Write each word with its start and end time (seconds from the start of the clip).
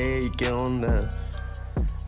Hey, 0.00 0.30
¿qué 0.36 0.52
onda? 0.52 1.08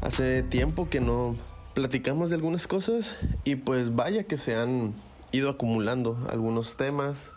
Hace 0.00 0.44
tiempo 0.44 0.88
que 0.88 1.00
no 1.00 1.34
platicamos 1.74 2.30
de 2.30 2.36
algunas 2.36 2.68
cosas 2.68 3.16
y 3.42 3.56
pues 3.56 3.96
vaya 3.96 4.22
que 4.22 4.36
se 4.36 4.54
han 4.54 4.94
ido 5.32 5.50
acumulando 5.50 6.16
algunos 6.30 6.76
temas. 6.76 7.32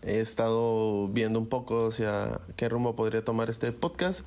He 0.00 0.20
estado 0.20 1.08
viendo 1.08 1.38
un 1.38 1.46
poco 1.46 1.88
hacia 1.88 2.40
qué 2.56 2.70
rumbo 2.70 2.96
podría 2.96 3.22
tomar 3.22 3.50
este 3.50 3.70
podcast 3.70 4.22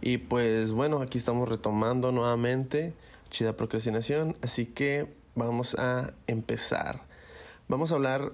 y 0.00 0.16
pues 0.16 0.72
bueno, 0.72 1.02
aquí 1.02 1.18
estamos 1.18 1.50
retomando 1.50 2.10
nuevamente 2.10 2.94
Chida 3.28 3.58
Procrastinación, 3.58 4.38
así 4.40 4.64
que 4.64 5.14
vamos 5.34 5.74
a 5.74 6.14
empezar. 6.26 7.02
Vamos 7.68 7.92
a 7.92 7.96
hablar, 7.96 8.32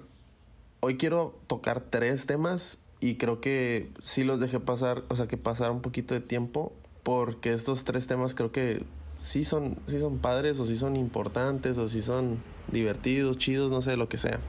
hoy 0.79 0.95
quiero 0.95 1.37
tocar 1.47 1.81
tres 1.81 2.25
temas 2.27 2.77
y 2.99 3.15
creo 3.15 3.41
que 3.41 3.89
sí 4.01 4.23
los 4.23 4.39
dejé 4.39 4.59
pasar, 4.59 5.03
o 5.09 5.15
sea, 5.15 5.27
que 5.27 5.37
pasar 5.37 5.71
un 5.71 5.81
poquito 5.81 6.13
de 6.13 6.21
tiempo, 6.21 6.73
porque 7.03 7.53
estos 7.53 7.83
tres 7.83 8.07
temas 8.07 8.33
creo 8.33 8.51
que 8.51 8.83
sí 9.17 9.43
son, 9.43 9.77
sí 9.87 9.99
son 9.99 10.17
padres, 10.19 10.59
o 10.59 10.65
sí 10.65 10.77
son 10.77 10.95
importantes, 10.95 11.77
o 11.77 11.87
sí 11.87 12.01
son 12.01 12.39
divertidos, 12.71 13.37
chidos, 13.37 13.71
no 13.71 13.81
sé, 13.81 13.97
lo 13.97 14.09
que 14.09 14.17
sea. 14.17 14.39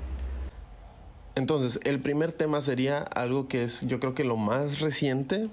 Entonces, 1.34 1.80
el 1.84 2.00
primer 2.00 2.32
tema 2.32 2.62
sería 2.62 2.98
algo 2.98 3.46
que 3.46 3.62
es, 3.62 3.82
yo 3.82 4.00
creo 4.00 4.14
que 4.14 4.24
lo 4.24 4.36
más 4.36 4.80
reciente. 4.80 5.50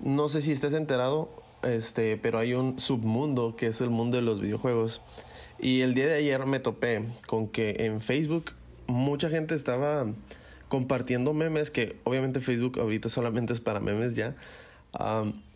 No 0.00 0.28
sé 0.28 0.42
si 0.42 0.52
estés 0.52 0.74
enterado, 0.74 1.30
este, 1.62 2.18
pero 2.18 2.38
hay 2.38 2.52
un 2.52 2.78
submundo 2.78 3.56
que 3.56 3.68
es 3.68 3.80
el 3.80 3.90
mundo 3.90 4.16
de 4.16 4.22
los 4.22 4.40
videojuegos. 4.40 5.00
Y 5.58 5.80
el 5.80 5.94
día 5.94 6.06
de 6.06 6.16
ayer 6.16 6.46
me 6.46 6.60
topé 6.60 7.04
con 7.26 7.48
que 7.48 7.76
en 7.80 8.00
Facebook 8.00 8.52
mucha 8.86 9.28
gente 9.30 9.54
estaba 9.54 10.06
compartiendo 10.68 11.32
memes, 11.34 11.70
que 11.70 11.96
obviamente 12.04 12.40
Facebook 12.40 12.78
ahorita 12.78 13.08
solamente 13.08 13.52
es 13.52 13.60
para 13.60 13.80
memes 13.80 14.14
ya. 14.14 14.36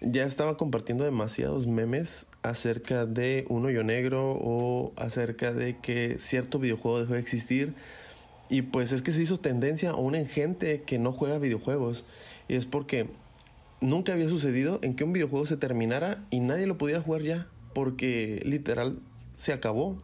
ya 0.00 0.24
estaba 0.24 0.56
compartiendo 0.56 1.04
demasiados 1.04 1.66
memes 1.66 2.26
acerca 2.42 3.06
de 3.06 3.46
un 3.48 3.64
hoyo 3.64 3.84
negro 3.84 4.38
o 4.40 4.92
acerca 4.96 5.52
de 5.52 5.78
que 5.78 6.16
cierto 6.18 6.58
videojuego 6.58 7.00
dejó 7.00 7.14
de 7.14 7.20
existir. 7.20 7.74
Y 8.48 8.62
pues 8.62 8.92
es 8.92 9.02
que 9.02 9.12
se 9.12 9.22
hizo 9.22 9.38
tendencia 9.38 9.90
aún 9.90 10.14
en 10.14 10.26
gente 10.26 10.82
que 10.82 10.98
no 10.98 11.12
juega 11.12 11.38
videojuegos. 11.38 12.04
Y 12.48 12.56
es 12.56 12.66
porque 12.66 13.08
nunca 13.80 14.12
había 14.12 14.28
sucedido 14.28 14.78
en 14.82 14.94
que 14.94 15.04
un 15.04 15.12
videojuego 15.12 15.46
se 15.46 15.56
terminara 15.56 16.22
y 16.30 16.40
nadie 16.40 16.66
lo 16.66 16.76
pudiera 16.76 17.00
jugar 17.00 17.22
ya. 17.22 17.46
Porque 17.72 18.42
literal 18.44 18.98
se 19.36 19.52
acabó. 19.52 19.96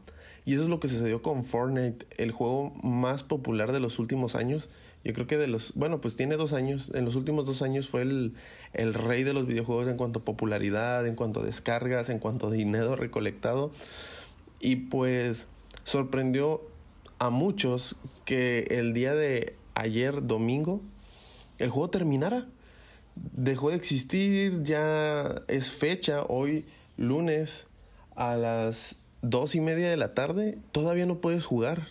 Y 0.46 0.54
eso 0.54 0.62
es 0.62 0.70
lo 0.70 0.80
que 0.80 0.88
sucedió 0.88 1.20
con 1.20 1.44
Fortnite, 1.44 2.06
el 2.16 2.32
juego 2.32 2.70
más 2.82 3.22
popular 3.22 3.70
de 3.72 3.80
los 3.80 3.98
últimos 3.98 4.34
años. 4.34 4.70
Yo 5.04 5.14
creo 5.14 5.26
que 5.26 5.38
de 5.38 5.46
los, 5.46 5.74
bueno, 5.74 6.00
pues 6.00 6.16
tiene 6.16 6.36
dos 6.36 6.52
años, 6.52 6.90
en 6.94 7.04
los 7.04 7.14
últimos 7.14 7.46
dos 7.46 7.62
años 7.62 7.88
fue 7.88 8.02
el, 8.02 8.34
el 8.72 8.94
rey 8.94 9.22
de 9.22 9.32
los 9.32 9.46
videojuegos 9.46 9.88
en 9.88 9.96
cuanto 9.96 10.20
a 10.20 10.24
popularidad, 10.24 11.06
en 11.06 11.14
cuanto 11.14 11.40
a 11.40 11.44
descargas, 11.44 12.08
en 12.08 12.18
cuanto 12.18 12.48
a 12.48 12.50
dinero 12.50 12.96
recolectado. 12.96 13.70
Y 14.60 14.76
pues 14.76 15.48
sorprendió 15.84 16.62
a 17.18 17.30
muchos 17.30 17.96
que 18.24 18.66
el 18.70 18.92
día 18.92 19.14
de 19.14 19.56
ayer, 19.74 20.26
domingo, 20.26 20.82
el 21.58 21.70
juego 21.70 21.90
terminara. 21.90 22.46
Dejó 23.14 23.70
de 23.70 23.76
existir, 23.76 24.62
ya 24.62 25.42
es 25.48 25.70
fecha, 25.70 26.22
hoy 26.22 26.66
lunes 26.96 27.66
a 28.14 28.36
las 28.36 28.96
dos 29.22 29.54
y 29.54 29.60
media 29.60 29.90
de 29.90 29.96
la 29.96 30.14
tarde, 30.14 30.58
todavía 30.72 31.06
no 31.06 31.20
puedes 31.20 31.44
jugar. 31.44 31.88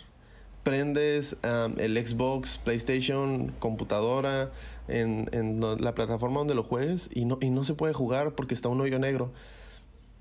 Prendes 0.67 1.37
el 1.77 2.07
Xbox, 2.07 2.57
PlayStation, 2.57 3.53
computadora, 3.57 4.51
en, 4.89 5.61
la 5.79 5.95
plataforma 5.95 6.39
donde 6.39 6.55
lo 6.55 6.63
juegues 6.63 7.09
y 7.13 7.23
no, 7.23 7.37
y 7.39 7.51
no 7.51 7.63
se 7.63 7.73
puede 7.73 7.93
jugar 7.93 8.35
porque 8.35 8.53
está 8.53 8.67
un 8.67 8.81
hoyo 8.81 8.99
negro. 8.99 9.31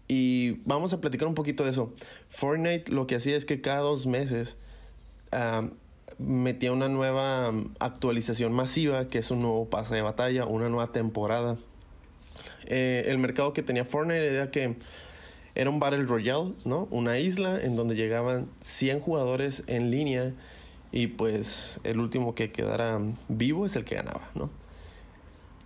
Y 0.06 0.60
vamos 0.64 0.92
a 0.92 1.00
platicar 1.00 1.26
un 1.26 1.34
poquito 1.34 1.64
de 1.64 1.70
eso. 1.70 1.92
Fortnite 2.30 2.92
lo 2.92 3.08
que 3.08 3.16
hacía 3.16 3.36
es 3.36 3.44
que 3.44 3.60
cada 3.60 3.80
dos 3.80 4.06
meses 4.06 4.56
metía 6.20 6.70
una 6.70 6.88
nueva 6.88 7.52
actualización 7.80 8.52
masiva, 8.52 9.08
que 9.08 9.18
es 9.18 9.32
un 9.32 9.40
nuevo 9.40 9.68
pase 9.68 9.96
de 9.96 10.02
batalla, 10.02 10.46
una 10.46 10.68
nueva 10.68 10.92
temporada. 10.92 11.56
Eh, 12.66 13.02
el 13.08 13.18
mercado 13.18 13.52
que 13.52 13.64
tenía 13.64 13.84
Fortnite 13.84 14.28
era 14.28 14.52
que 14.52 14.76
era 15.56 15.70
un 15.70 15.80
Battle 15.80 16.04
Royale, 16.04 16.52
¿no? 16.64 16.86
Una 16.90 17.18
isla 17.18 17.58
en 17.60 17.76
donde 17.76 17.96
llegaban 17.96 18.48
100 18.60 19.00
jugadores 19.00 19.64
en 19.66 19.90
línea 19.90 20.34
y 20.92 21.08
pues 21.08 21.80
el 21.82 21.98
último 21.98 22.34
que 22.34 22.52
quedara 22.52 23.00
vivo 23.28 23.64
es 23.64 23.74
el 23.74 23.84
que 23.84 23.96
ganaba, 23.96 24.30
¿no? 24.34 24.50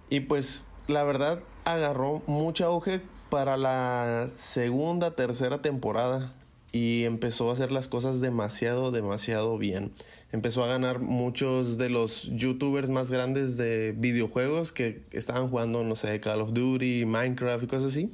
Y 0.08 0.20
pues 0.20 0.64
la 0.86 1.02
verdad 1.02 1.40
agarró 1.64 2.22
mucha 2.26 2.66
auge 2.66 3.00
para 3.30 3.56
la 3.56 4.28
segunda, 4.34 5.16
tercera 5.16 5.60
temporada 5.60 6.34
y 6.70 7.04
empezó 7.04 7.50
a 7.50 7.54
hacer 7.54 7.72
las 7.72 7.88
cosas 7.88 8.20
demasiado, 8.20 8.92
demasiado 8.92 9.58
bien. 9.58 9.92
Empezó 10.30 10.62
a 10.62 10.68
ganar 10.68 11.00
muchos 11.00 11.78
de 11.78 11.90
los 11.90 12.30
youtubers 12.36 12.88
más 12.88 13.10
grandes 13.10 13.56
de 13.56 13.92
videojuegos 13.96 14.70
que 14.70 15.02
estaban 15.10 15.48
jugando, 15.48 15.82
no 15.82 15.96
sé, 15.96 16.20
Call 16.20 16.40
of 16.40 16.52
Duty, 16.52 17.06
Minecraft 17.06 17.64
y 17.64 17.66
cosas 17.66 17.92
así 17.92 18.12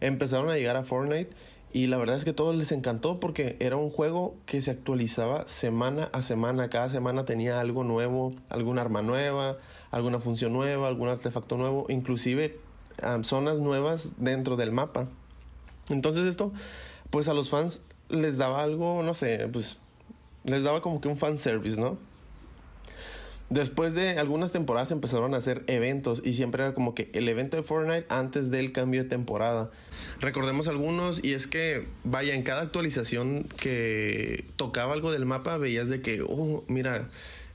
empezaron 0.00 0.50
a 0.50 0.56
llegar 0.56 0.76
a 0.76 0.82
Fortnite 0.82 1.30
y 1.72 1.88
la 1.88 1.98
verdad 1.98 2.16
es 2.16 2.24
que 2.24 2.32
todo 2.32 2.52
les 2.52 2.72
encantó 2.72 3.20
porque 3.20 3.56
era 3.60 3.76
un 3.76 3.90
juego 3.90 4.34
que 4.46 4.62
se 4.62 4.70
actualizaba 4.70 5.46
semana 5.46 6.08
a 6.12 6.22
semana. 6.22 6.70
Cada 6.70 6.88
semana 6.88 7.24
tenía 7.24 7.60
algo 7.60 7.84
nuevo, 7.84 8.32
alguna 8.48 8.80
arma 8.80 9.02
nueva, 9.02 9.58
alguna 9.90 10.20
función 10.20 10.52
nueva, 10.52 10.88
algún 10.88 11.08
artefacto 11.08 11.58
nuevo, 11.58 11.86
inclusive 11.88 12.58
zonas 13.22 13.60
nuevas 13.60 14.12
dentro 14.16 14.56
del 14.56 14.72
mapa. 14.72 15.08
Entonces 15.90 16.26
esto, 16.26 16.52
pues 17.10 17.28
a 17.28 17.34
los 17.34 17.50
fans 17.50 17.82
les 18.08 18.38
daba 18.38 18.62
algo, 18.62 19.02
no 19.02 19.12
sé, 19.12 19.48
pues 19.52 19.76
les 20.44 20.62
daba 20.62 20.80
como 20.80 21.00
que 21.00 21.08
un 21.08 21.16
fan 21.16 21.36
service, 21.36 21.78
¿no? 21.78 21.98
Después 23.48 23.94
de 23.94 24.18
algunas 24.18 24.50
temporadas 24.50 24.90
empezaron 24.90 25.32
a 25.32 25.36
hacer 25.36 25.62
eventos 25.68 26.20
y 26.24 26.34
siempre 26.34 26.64
era 26.64 26.74
como 26.74 26.96
que 26.96 27.10
el 27.12 27.28
evento 27.28 27.56
de 27.56 27.62
Fortnite 27.62 28.06
antes 28.08 28.50
del 28.50 28.72
cambio 28.72 29.04
de 29.04 29.08
temporada. 29.08 29.70
Recordemos 30.20 30.66
algunos 30.66 31.22
y 31.22 31.32
es 31.34 31.46
que, 31.46 31.86
vaya, 32.02 32.34
en 32.34 32.42
cada 32.42 32.62
actualización 32.62 33.44
que 33.56 34.44
tocaba 34.56 34.94
algo 34.94 35.12
del 35.12 35.26
mapa 35.26 35.58
veías 35.58 35.88
de 35.88 36.00
que, 36.02 36.22
oh, 36.26 36.64
mira, 36.66 37.08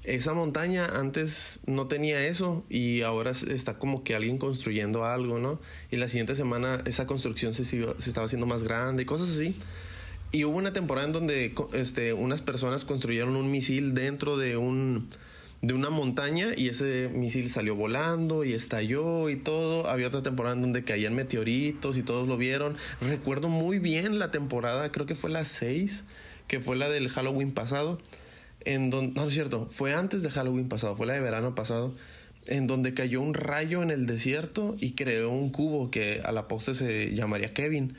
esa 0.06 0.34
montaña 0.34 0.86
antes 0.86 1.60
no 1.66 1.88
tenía 1.88 2.26
eso 2.26 2.64
y 2.70 3.02
ahora 3.02 3.32
está 3.32 3.78
como 3.78 4.04
que 4.04 4.16
alguien 4.16 4.38
construyendo 4.38 5.04
algo, 5.04 5.40
¿no? 5.40 5.60
Y 5.92 5.98
la 5.98 6.08
siguiente 6.08 6.36
semana 6.36 6.82
esa 6.86 7.06
construcción 7.06 7.54
se, 7.54 7.64
estaba 7.64 8.26
haciendo 8.26 8.48
más 8.48 8.64
grande 8.64 9.04
y 9.04 9.06
cosas 9.06 9.30
así. 9.30 9.56
Y 10.32 10.46
hubo 10.46 10.58
una 10.58 10.72
temporada 10.72 11.06
en 11.06 11.14
donde 11.14 11.54
este, 11.74 12.14
unas 12.14 12.42
personas 12.42 12.86
construyeron 12.86 13.36
un 13.36 13.52
misil 13.52 13.94
dentro 13.94 14.38
de 14.38 14.56
un 14.56 15.10
de 15.62 15.76
una 15.76 15.92
montaña 15.92 16.50
y 16.58 16.70
ese 16.70 17.10
misil 17.14 17.50
salió 17.50 17.76
volando 17.76 18.44
y 18.44 18.54
estalló 18.54 19.30
y 19.30 19.36
todo. 19.36 19.88
Había 19.88 20.08
otra 20.08 20.24
temporada 20.24 20.56
en 20.56 20.62
donde 20.62 20.84
caían 20.84 21.14
meteoritos 21.14 21.98
y 21.98 22.04
todos 22.04 22.28
lo 22.28 22.38
vieron. 22.38 22.78
Recuerdo 23.00 23.48
muy 23.48 23.80
bien 23.80 24.18
la 24.20 24.32
temporada, 24.32 24.92
creo 24.92 25.06
que 25.06 25.16
fue 25.16 25.30
la 25.30 25.46
6, 25.46 26.04
que 26.48 26.60
fue 26.60 26.76
la 26.76 26.90
del 26.90 27.10
Halloween 27.10 27.54
pasado. 27.54 28.00
En 28.64 28.90
donde, 28.90 29.20
no, 29.20 29.28
es 29.28 29.34
cierto, 29.34 29.68
fue 29.72 29.94
antes 29.94 30.24
de 30.24 30.32
Halloween 30.32 30.70
pasado, 30.70 30.96
fue 30.96 31.08
la 31.08 31.14
de 31.14 31.20
verano 31.20 31.56
pasado, 31.56 31.96
en 32.46 32.68
donde 32.68 32.94
cayó 32.94 33.22
un 33.22 33.34
rayo 33.34 33.84
en 33.84 33.92
el 33.92 34.06
desierto 34.06 34.76
y 34.80 34.92
creó 34.92 35.32
un 35.32 35.50
cubo 35.50 35.92
que 35.92 36.22
a 36.24 36.32
la 36.32 36.48
poste 36.48 36.74
se 36.74 37.14
llamaría 37.16 37.54
Kevin. 37.54 37.96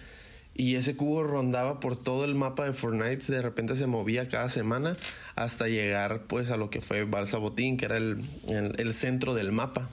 Y 0.55 0.75
ese 0.75 0.97
cubo 0.97 1.23
rondaba 1.23 1.81
por 1.81 1.97
todo 1.97 2.25
el 2.25 2.35
mapa 2.35 2.67
de 2.67 2.75
Fortnite, 2.75 3.33
de 3.33 3.41
repente 3.41 3.75
se 3.75 3.87
movía 3.87 4.29
cada 4.29 4.49
semana 4.51 4.97
hasta 5.35 5.67
llegar 5.67 6.25
pues 6.27 6.51
a 6.51 6.59
lo 6.59 6.69
que 6.69 6.83
fue 6.83 7.05
Balsa 7.05 7.39
Botín, 7.39 7.79
que 7.79 7.87
era 7.87 7.97
el, 7.97 8.23
el, 8.49 8.93
centro 8.93 9.33
del 9.33 9.51
mapa. 9.51 9.89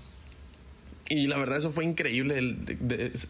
Y 1.08 1.28
la 1.28 1.38
verdad 1.38 1.58
eso 1.58 1.72
fue 1.72 1.86
increíble, 1.86 2.58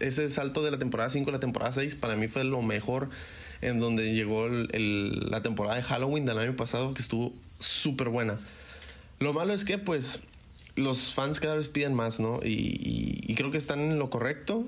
ese 0.00 0.28
salto 0.28 0.62
de 0.64 0.72
la 0.72 0.78
temporada 0.78 1.08
5 1.08 1.30
a 1.30 1.32
la 1.32 1.40
temporada 1.40 1.72
6 1.72 1.94
para 1.94 2.16
mí 2.16 2.26
fue 2.26 2.42
lo 2.44 2.62
mejor 2.62 3.08
en 3.62 3.78
donde 3.78 4.12
llegó 4.12 4.48
la 4.48 5.42
temporada 5.42 5.76
de 5.76 5.82
Halloween 5.82 6.26
del 6.26 6.38
año 6.38 6.56
pasado 6.56 6.92
que 6.94 7.00
estuvo 7.00 7.32
súper 7.60 8.08
buena. 8.08 8.38
Lo 9.20 9.32
malo 9.32 9.54
es 9.54 9.64
que 9.64 9.78
pues 9.78 10.18
los 10.74 11.14
fans 11.14 11.38
cada 11.38 11.54
vez 11.54 11.68
piden 11.68 11.94
más, 11.94 12.20
¿no? 12.20 12.40
Y, 12.42 13.20
y 13.26 13.34
creo 13.34 13.50
que 13.50 13.58
están 13.58 13.80
en 13.80 13.98
lo 13.98 14.10
correcto. 14.10 14.64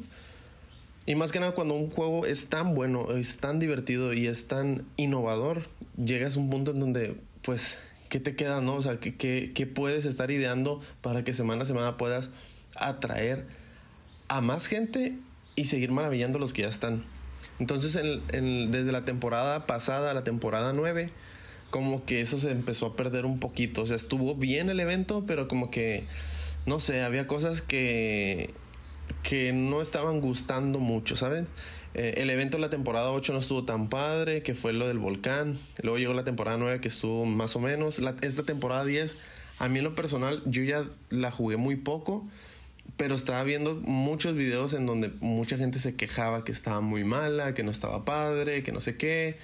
Y 1.04 1.16
más 1.16 1.32
que 1.32 1.40
nada 1.40 1.52
cuando 1.52 1.74
un 1.74 1.90
juego 1.90 2.26
es 2.26 2.46
tan 2.46 2.74
bueno, 2.74 3.10
es 3.16 3.38
tan 3.38 3.58
divertido 3.58 4.12
y 4.12 4.28
es 4.28 4.46
tan 4.46 4.86
innovador, 4.96 5.66
llegas 5.96 6.36
a 6.36 6.40
un 6.40 6.48
punto 6.48 6.70
en 6.70 6.80
donde, 6.80 7.16
pues, 7.42 7.76
¿qué 8.08 8.20
te 8.20 8.36
queda, 8.36 8.60
no? 8.60 8.76
O 8.76 8.82
sea, 8.82 9.00
¿qué, 9.00 9.16
qué, 9.16 9.66
puedes 9.66 10.04
estar 10.04 10.30
ideando 10.30 10.80
para 11.00 11.24
que 11.24 11.34
semana 11.34 11.64
a 11.64 11.66
semana 11.66 11.96
puedas 11.96 12.30
atraer 12.76 13.46
a 14.28 14.40
más 14.40 14.66
gente 14.66 15.16
y 15.56 15.64
seguir 15.64 15.90
maravillando 15.90 16.38
a 16.38 16.40
los 16.40 16.52
que 16.52 16.62
ya 16.62 16.68
están? 16.68 17.04
Entonces, 17.58 17.94
desde 17.94 18.92
la 18.92 19.04
temporada 19.04 19.66
pasada, 19.66 20.14
la 20.14 20.22
temporada 20.22 20.72
9, 20.72 21.10
como 21.70 22.04
que 22.04 22.20
eso 22.20 22.38
se 22.38 22.52
empezó 22.52 22.86
a 22.86 22.96
perder 22.96 23.26
un 23.26 23.40
poquito. 23.40 23.82
O 23.82 23.86
sea, 23.86 23.96
estuvo 23.96 24.36
bien 24.36 24.70
el 24.70 24.78
evento, 24.78 25.24
pero 25.26 25.48
como 25.48 25.70
que, 25.70 26.04
no 26.64 26.78
sé, 26.78 27.02
había 27.02 27.26
cosas 27.26 27.60
que 27.60 28.54
que 29.22 29.52
no 29.52 29.80
estaban 29.80 30.20
gustando 30.20 30.78
mucho, 30.78 31.16
¿saben? 31.16 31.46
Eh, 31.94 32.14
el 32.18 32.30
evento 32.30 32.56
de 32.56 32.62
la 32.62 32.70
temporada 32.70 33.10
8 33.10 33.32
no 33.32 33.38
estuvo 33.38 33.64
tan 33.64 33.88
padre, 33.88 34.42
que 34.42 34.54
fue 34.54 34.72
lo 34.72 34.88
del 34.88 34.98
volcán. 34.98 35.58
Luego 35.82 35.98
llegó 35.98 36.14
la 36.14 36.24
temporada 36.24 36.56
9 36.56 36.80
que 36.80 36.88
estuvo 36.88 37.24
más 37.26 37.54
o 37.56 37.60
menos. 37.60 38.00
esta 38.22 38.42
temporada 38.42 38.84
10, 38.84 39.16
a 39.58 39.68
mí 39.68 39.78
en 39.78 39.84
lo 39.84 39.94
personal, 39.94 40.42
yo 40.46 40.62
ya 40.62 40.86
la 41.10 41.30
jugué 41.30 41.56
muy 41.56 41.76
poco, 41.76 42.26
pero 42.96 43.14
estaba 43.14 43.42
viendo 43.42 43.74
muchos 43.74 44.34
videos 44.34 44.72
en 44.72 44.86
donde 44.86 45.10
mucha 45.20 45.56
gente 45.56 45.78
se 45.78 45.94
quejaba 45.94 46.44
que 46.44 46.52
estaba 46.52 46.80
muy 46.80 47.04
mala, 47.04 47.54
que 47.54 47.62
no 47.62 47.70
estaba 47.70 48.04
padre, 48.04 48.62
que 48.62 48.72
no 48.72 48.80
sé 48.80 48.96
qué. 48.96 49.36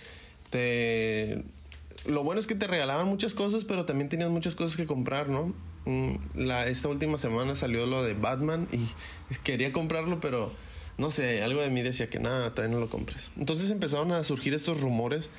Lo 2.07 2.25
bueno 2.25 2.41
es 2.41 2.47
que 2.47 2.55
te 2.55 2.67
regalaban 2.67 3.07
muchas 3.07 3.35
cosas, 3.35 3.65
pero 3.65 3.85
también 3.85 4.09
tenías 4.09 4.31
muchas 4.31 4.55
cosas 4.55 4.77
que 4.77 4.87
comprar, 4.87 5.29
¿no? 5.29 5.55
Mm, 5.88 6.50
esta 6.67 6.88
última 6.88 7.17
semana 7.17 7.55
salió 7.55 7.87
lo 7.87 8.02
de 8.02 8.12
Batman 8.12 8.69
y 8.70 9.35
quería 9.43 9.73
comprarlo, 9.73 10.20
pero 10.20 10.52
no 10.99 11.11
sé, 11.11 11.43
algo 11.43 11.62
de 11.62 11.70
mí 11.70 11.81
decía 11.81 12.11
que 12.11 12.19
nada, 12.19 12.55
todavía 12.55 12.75
no 12.75 12.81
lo 12.81 12.90
compres. 12.90 13.31
Entonces 13.38 13.70
empezaron 13.70 14.12
a 14.12 14.23
surgir 14.23 14.52
estos 14.52 14.82
rumores 14.82 15.31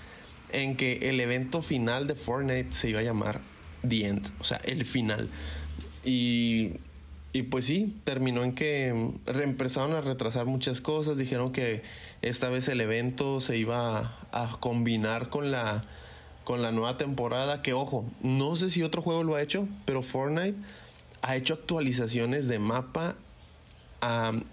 en 0.52 0.76
que 0.76 1.10
el 1.10 1.20
evento 1.20 1.62
final 1.62 2.08
de 2.08 2.16
Fortnite 2.16 2.74
se 2.74 2.90
iba 2.90 3.02
a 3.02 3.04
llamar 3.04 3.42
The 3.88 4.08
End, 4.08 4.32
o 4.40 4.44
sea, 4.44 4.58
el 4.66 4.86
final. 4.86 5.30
Y, 6.04 6.72
y 7.32 7.44
pues 7.44 7.66
sí, 7.66 7.96
terminó 8.04 8.44
en 8.44 8.54
que 8.54 8.88
empezaron 9.28 9.94
a 9.94 10.02
retrasar 10.02 10.48
muchas 10.48 10.82
cosas, 10.82 11.16
dijeron 11.16 11.52
que 11.52 11.84
esta 12.24 12.50
vez 12.50 12.68
el 12.70 12.82
evento 12.82 13.40
se 13.40 13.56
iba 13.56 14.18
a, 14.32 14.58
combinar 14.60 15.30
con 15.30 15.52
la, 15.52 15.84
con 16.44 16.62
la 16.62 16.72
nueva 16.72 16.98
temporada, 16.98 17.62
que 17.62 17.74
ojo, 17.74 18.06
no 18.22 18.56
sé 18.56 18.70
si 18.70 18.82
otro 18.84 19.02
juego 19.02 19.24
lo 19.24 19.36
ha 19.36 19.42
hecho, 19.42 19.68
pero 19.86 20.02
Fortnite 20.02 20.58
ha 21.22 21.36
hecho 21.36 21.54
actualizaciones 21.54 22.48
de 22.48 22.60
mapa 22.60 23.16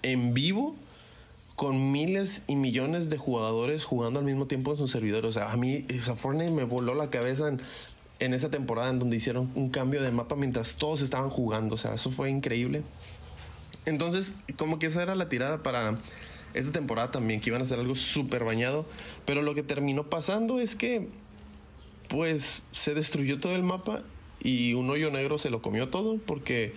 en 0.01 0.33
vivo 0.33 0.75
con 1.57 1.91
miles 1.91 2.43
y 2.45 2.55
millones 2.55 3.09
de 3.09 3.17
jugadores 3.17 3.83
jugando 3.83 4.19
al 4.19 4.25
mismo 4.25 4.45
tiempo 4.45 4.71
en 4.71 4.77
su 4.77 4.87
servidor. 4.87 5.25
O 5.25 5.31
sea, 5.31 5.51
a 5.51 5.57
mí, 5.57 5.85
esa 5.89 6.15
Fortnite 6.15 6.51
me 6.51 6.63
voló 6.63 6.93
la 6.93 7.09
cabeza 7.09 7.51
en, 8.19 8.33
esa 8.33 8.51
temporada 8.51 8.91
en 8.91 8.99
donde 8.99 9.17
hicieron 9.17 9.51
un 9.55 9.69
cambio 9.69 10.03
de 10.03 10.11
mapa 10.11 10.35
mientras 10.35 10.75
todos 10.75 11.01
estaban 11.01 11.31
jugando. 11.31 11.73
O 11.73 11.77
sea, 11.77 11.95
eso 11.95 12.11
fue 12.11 12.29
increíble. 12.29 12.83
Entonces, 13.87 14.33
como 14.55 14.77
que 14.77 14.85
esa 14.85 15.01
era 15.01 15.15
la 15.15 15.29
tirada 15.29 15.63
para 15.63 15.97
esta 16.53 16.71
temporada 16.71 17.09
también, 17.09 17.41
que 17.41 17.49
iban 17.49 17.61
a 17.61 17.65
hacer 17.65 17.79
algo 17.79 17.95
súper 17.95 18.43
bañado. 18.43 18.85
Pero 19.25 19.41
lo 19.41 19.55
que 19.55 19.63
terminó 19.63 20.11
pasando 20.11 20.59
es 20.59 20.75
que, 20.75 21.07
pues, 22.07 22.61
se 22.71 22.93
destruyó 22.93 23.39
todo 23.39 23.55
el 23.55 23.63
mapa 23.63 24.03
y 24.41 24.73
un 24.73 24.89
hoyo 24.89 25.11
negro 25.11 25.37
se 25.37 25.49
lo 25.49 25.61
comió 25.61 25.89
todo 25.89 26.17
porque 26.25 26.73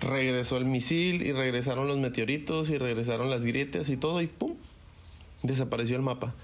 regresó 0.00 0.56
el 0.56 0.64
misil 0.64 1.22
y 1.22 1.32
regresaron 1.32 1.88
los 1.88 1.98
meteoritos 1.98 2.70
y 2.70 2.78
regresaron 2.78 3.30
las 3.30 3.44
grietas 3.44 3.88
y 3.88 3.96
todo 3.96 4.20
y 4.20 4.26
¡pum! 4.26 4.54
Desapareció 5.42 5.96
el 5.96 6.02
mapa. 6.02 6.34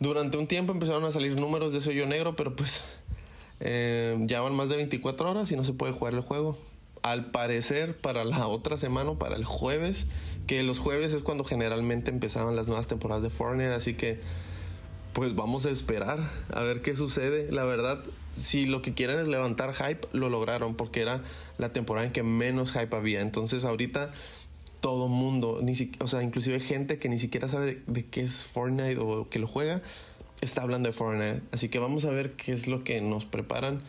Durante 0.00 0.36
un 0.36 0.46
tiempo 0.46 0.72
empezaron 0.72 1.04
a 1.04 1.12
salir 1.12 1.38
números 1.38 1.72
de 1.72 1.78
ese 1.78 1.90
hoyo 1.90 2.06
negro, 2.06 2.36
pero 2.36 2.54
pues 2.56 2.84
eh, 3.60 4.16
ya 4.26 4.40
van 4.40 4.54
más 4.54 4.68
de 4.68 4.76
24 4.76 5.30
horas 5.30 5.50
y 5.50 5.56
no 5.56 5.64
se 5.64 5.72
puede 5.72 5.92
jugar 5.92 6.14
el 6.14 6.20
juego. 6.20 6.58
Al 7.02 7.30
parecer, 7.30 7.96
para 7.96 8.24
la 8.24 8.46
otra 8.46 8.78
semana 8.78 9.14
para 9.14 9.36
el 9.36 9.44
jueves, 9.44 10.06
que 10.46 10.62
los 10.62 10.78
jueves 10.78 11.12
es 11.12 11.22
cuando 11.22 11.44
generalmente 11.44 12.10
empezaban 12.10 12.56
las 12.56 12.66
nuevas 12.66 12.86
temporadas 12.86 13.22
de 13.22 13.30
Fortnite, 13.30 13.72
así 13.72 13.94
que 13.94 14.20
pues 15.14 15.34
vamos 15.36 15.64
a 15.64 15.70
esperar 15.70 16.28
a 16.52 16.60
ver 16.60 16.82
qué 16.82 16.94
sucede. 16.94 17.50
La 17.50 17.64
verdad, 17.64 18.02
si 18.36 18.66
lo 18.66 18.82
que 18.82 18.92
quieren 18.94 19.18
es 19.20 19.28
levantar 19.28 19.72
hype, 19.72 20.06
lo 20.12 20.28
lograron 20.28 20.74
porque 20.74 21.00
era 21.00 21.22
la 21.56 21.72
temporada 21.72 22.06
en 22.06 22.12
que 22.12 22.24
menos 22.24 22.72
hype 22.72 22.94
había. 22.94 23.20
Entonces 23.20 23.64
ahorita 23.64 24.12
todo 24.80 25.08
mundo, 25.08 25.60
ni 25.62 25.72
o 26.00 26.06
sea, 26.06 26.22
inclusive 26.22 26.60
gente 26.60 26.98
que 26.98 27.08
ni 27.08 27.18
siquiera 27.18 27.48
sabe 27.48 27.82
de, 27.86 28.06
qué 28.06 28.20
es 28.20 28.44
Fortnite 28.44 28.98
o 28.98 29.30
que 29.30 29.38
lo 29.38 29.46
juega, 29.46 29.80
está 30.40 30.62
hablando 30.62 30.88
de 30.88 30.92
Fortnite. 30.92 31.42
Así 31.52 31.68
que 31.68 31.78
vamos 31.78 32.04
a 32.04 32.10
ver 32.10 32.32
qué 32.32 32.52
es 32.52 32.66
lo 32.66 32.84
que 32.84 33.00
nos 33.00 33.24
preparan. 33.24 33.82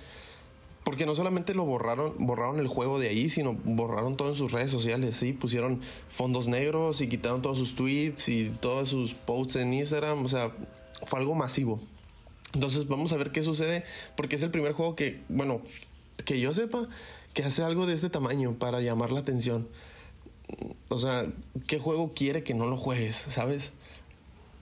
Porque 0.84 1.08
no 1.08 1.16
solamente 1.16 1.56
lo 1.56 1.66
borraron, 1.66 2.14
borraron 2.20 2.60
el 2.60 2.68
juego 2.68 3.00
de 3.00 3.10
ahí, 3.10 3.28
sino 3.28 3.56
borraron 3.56 4.16
todo 4.16 4.30
en 4.30 4.36
sus 4.36 4.52
redes 4.52 4.70
sociales, 4.70 5.18
¿sí? 5.18 5.34
Pusieron 5.34 5.82
fondos 6.10 6.48
negros 6.48 7.02
y 7.02 7.10
quitaron 7.10 7.42
todos 7.42 7.58
sus 7.58 7.74
tweets 7.74 8.30
y 8.30 8.52
todos 8.62 8.90
sus 8.90 9.16
posts 9.16 9.56
en 9.56 9.74
Instagram. 9.74 10.24
O 10.24 10.30
sea, 10.30 10.52
fue 11.06 11.20
algo 11.20 11.36
masivo. 11.36 11.80
Entonces 12.54 12.88
vamos 12.88 13.12
a 13.12 13.18
ver 13.18 13.32
qué 13.32 13.44
sucede, 13.44 13.84
porque 14.16 14.38
es 14.38 14.42
el 14.42 14.52
primer 14.52 14.74
juego 14.74 14.96
que, 14.96 15.20
bueno, 15.28 15.62
que 16.24 16.40
yo 16.40 16.54
sepa, 16.54 16.88
que 17.34 17.44
hace 17.44 17.64
algo 17.64 17.86
de 17.86 17.94
este 17.94 18.10
tamaño 18.10 18.54
para 18.54 18.80
llamar 18.80 19.12
la 19.12 19.20
atención. 19.20 19.68
O 20.90 21.00
sea, 21.00 21.26
¿qué 21.68 21.80
juego 21.80 22.14
quiere 22.14 22.44
que 22.44 22.54
no 22.54 22.68
lo 22.68 22.78
juegues? 22.78 23.24
¿Sabes? 23.28 23.72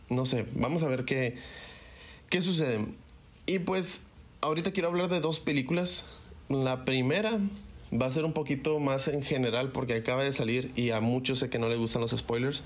No 0.09 0.25
sé, 0.25 0.45
vamos 0.55 0.81
a 0.83 0.87
ver 0.87 1.05
qué, 1.05 1.37
qué 2.29 2.41
sucede. 2.41 2.85
Y 3.45 3.59
pues, 3.59 4.01
ahorita 4.41 4.71
quiero 4.71 4.89
hablar 4.89 5.09
de 5.09 5.19
dos 5.19 5.39
películas. 5.39 6.05
La 6.49 6.85
primera 6.85 7.39
va 7.93 8.07
a 8.07 8.11
ser 8.11 8.25
un 8.25 8.33
poquito 8.33 8.79
más 8.79 9.07
en 9.07 9.21
general 9.21 9.71
porque 9.71 9.93
acaba 9.95 10.23
de 10.23 10.33
salir 10.33 10.71
y 10.75 10.91
a 10.91 10.99
muchos 10.99 11.39
sé 11.39 11.49
que 11.49 11.59
no 11.59 11.69
les 11.69 11.77
gustan 11.77 12.01
los 12.01 12.11
spoilers. 12.11 12.63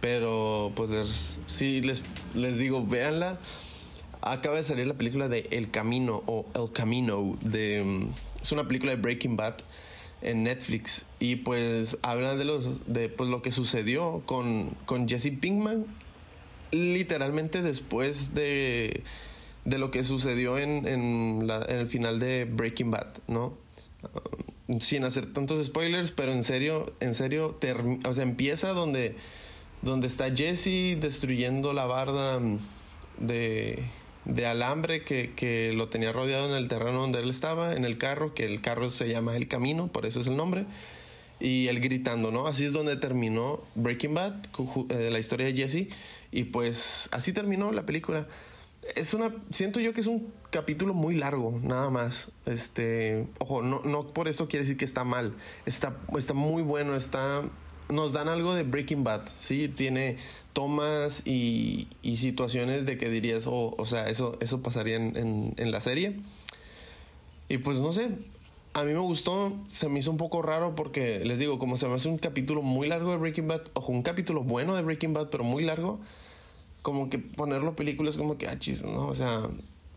Pero 0.00 0.72
pues 0.74 0.90
les, 0.90 1.38
sí 1.46 1.80
les, 1.82 2.02
les 2.34 2.58
digo, 2.58 2.86
véanla. 2.86 3.38
Acaba 4.22 4.56
de 4.56 4.62
salir 4.62 4.86
la 4.86 4.94
película 4.94 5.28
de 5.28 5.46
El 5.50 5.70
Camino 5.70 6.22
o 6.26 6.46
El 6.54 6.72
Camino. 6.72 7.36
De, 7.42 7.82
mm, 7.84 8.08
es 8.42 8.52
una 8.52 8.66
película 8.66 8.92
de 8.92 9.00
Breaking 9.00 9.36
Bad 9.36 9.56
en 10.22 10.42
Netflix. 10.42 11.04
Y 11.18 11.36
pues 11.36 11.98
habla 12.02 12.36
de, 12.36 12.44
los, 12.44 12.86
de 12.86 13.08
pues, 13.08 13.28
lo 13.28 13.42
que 13.42 13.50
sucedió 13.50 14.22
con, 14.26 14.70
con 14.86 15.08
Jesse 15.08 15.32
Pinkman. 15.38 15.86
Literalmente 16.72 17.62
después 17.62 18.34
de, 18.34 19.02
de 19.64 19.78
lo 19.78 19.90
que 19.90 20.04
sucedió 20.04 20.58
en, 20.58 20.86
en, 20.86 21.50
el 21.68 21.88
final 21.88 22.20
de 22.20 22.44
Breaking 22.44 22.90
Bad, 22.90 23.08
¿no? 23.26 23.54
sin 24.78 25.04
hacer 25.04 25.26
tantos 25.32 25.66
spoilers, 25.66 26.12
pero 26.12 26.30
en 26.30 26.44
serio, 26.44 26.94
en 27.00 27.14
serio, 27.14 27.58
o 28.06 28.14
sea, 28.14 28.22
empieza 28.22 28.68
donde 28.68 29.16
donde 29.82 30.06
está 30.06 30.34
Jesse 30.34 30.98
destruyendo 31.00 31.72
la 31.72 31.86
barda 31.86 32.38
mm, 32.38 32.58
de, 33.18 33.84
de 34.24 34.46
alambre 34.46 35.04
que, 35.04 35.32
que, 35.34 35.72
lo 35.72 35.88
tenía 35.88 36.12
rodeado 36.12 36.48
en 36.48 36.56
el 36.56 36.68
terreno 36.68 37.00
donde 37.00 37.20
él 37.20 37.30
estaba, 37.30 37.74
en 37.74 37.84
el 37.84 37.98
carro, 37.98 38.34
que 38.34 38.44
el 38.44 38.60
carro 38.60 38.88
se 38.88 39.08
llama 39.08 39.36
El 39.36 39.48
Camino, 39.48 39.88
por 39.88 40.06
eso 40.06 40.20
es 40.20 40.26
el 40.26 40.36
nombre. 40.36 40.66
Y 41.40 41.68
él 41.68 41.80
gritando, 41.80 42.30
¿no? 42.30 42.46
Así 42.46 42.66
es 42.66 42.74
donde 42.74 42.96
terminó 42.96 43.62
Breaking 43.74 44.12
Bad, 44.12 44.34
eh, 44.90 45.08
la 45.10 45.18
historia 45.18 45.46
de 45.46 45.54
Jesse. 45.54 45.88
Y 46.30 46.44
pues 46.44 47.08
así 47.12 47.32
terminó 47.32 47.72
la 47.72 47.86
película. 47.86 48.28
Es 48.94 49.14
una, 49.14 49.34
siento 49.50 49.80
yo 49.80 49.94
que 49.94 50.02
es 50.02 50.06
un 50.06 50.32
capítulo 50.50 50.92
muy 50.92 51.14
largo, 51.14 51.58
nada 51.62 51.88
más. 51.88 52.28
Este, 52.44 53.26
ojo, 53.38 53.62
no, 53.62 53.80
no 53.84 54.08
por 54.08 54.28
eso 54.28 54.48
quiere 54.48 54.64
decir 54.64 54.76
que 54.76 54.84
está 54.84 55.02
mal. 55.02 55.34
Está, 55.64 55.96
está 56.14 56.34
muy 56.34 56.62
bueno, 56.62 56.94
está 56.94 57.42
nos 57.90 58.12
dan 58.12 58.28
algo 58.28 58.54
de 58.54 58.62
Breaking 58.62 59.04
Bad, 59.04 59.22
¿sí? 59.40 59.68
Tiene 59.68 60.16
tomas 60.52 61.26
y, 61.26 61.88
situaciones 62.02 62.86
de 62.86 62.98
que 62.98 63.08
dirías, 63.08 63.46
oh, 63.46 63.74
o 63.76 63.86
sea, 63.86 64.08
eso, 64.08 64.36
eso 64.40 64.62
pasaría 64.62 64.96
en, 64.96 65.54
la 65.56 65.80
serie. 65.80 66.20
Y 67.48 67.58
pues 67.58 67.80
no 67.80 67.92
sé, 67.92 68.10
a 68.74 68.84
mí 68.84 68.92
me 68.92 68.98
gustó, 68.98 69.52
se 69.66 69.88
me 69.88 69.98
hizo 69.98 70.10
un 70.10 70.16
poco 70.16 70.42
raro 70.42 70.74
porque 70.74 71.20
les 71.24 71.38
digo, 71.38 71.58
como 71.58 71.76
se 71.76 71.88
me 71.88 71.94
hace 71.94 72.08
un 72.08 72.18
capítulo 72.18 72.62
muy 72.62 72.88
largo 72.88 73.10
de 73.10 73.18
Breaking 73.18 73.48
Bad, 73.48 73.62
ojo, 73.74 73.92
un 73.92 74.02
capítulo 74.02 74.42
bueno 74.42 74.76
de 74.76 74.82
Breaking 74.82 75.12
Bad, 75.12 75.28
pero 75.30 75.44
muy 75.44 75.64
largo, 75.64 76.00
como 76.82 77.10
que 77.10 77.18
ponerlo 77.18 77.74
película 77.76 78.10
es 78.10 78.16
como 78.16 78.38
que, 78.38 78.48
ah, 78.48 78.58
chis, 78.58 78.84
¿no? 78.84 79.06
O 79.06 79.14
sea, 79.14 79.42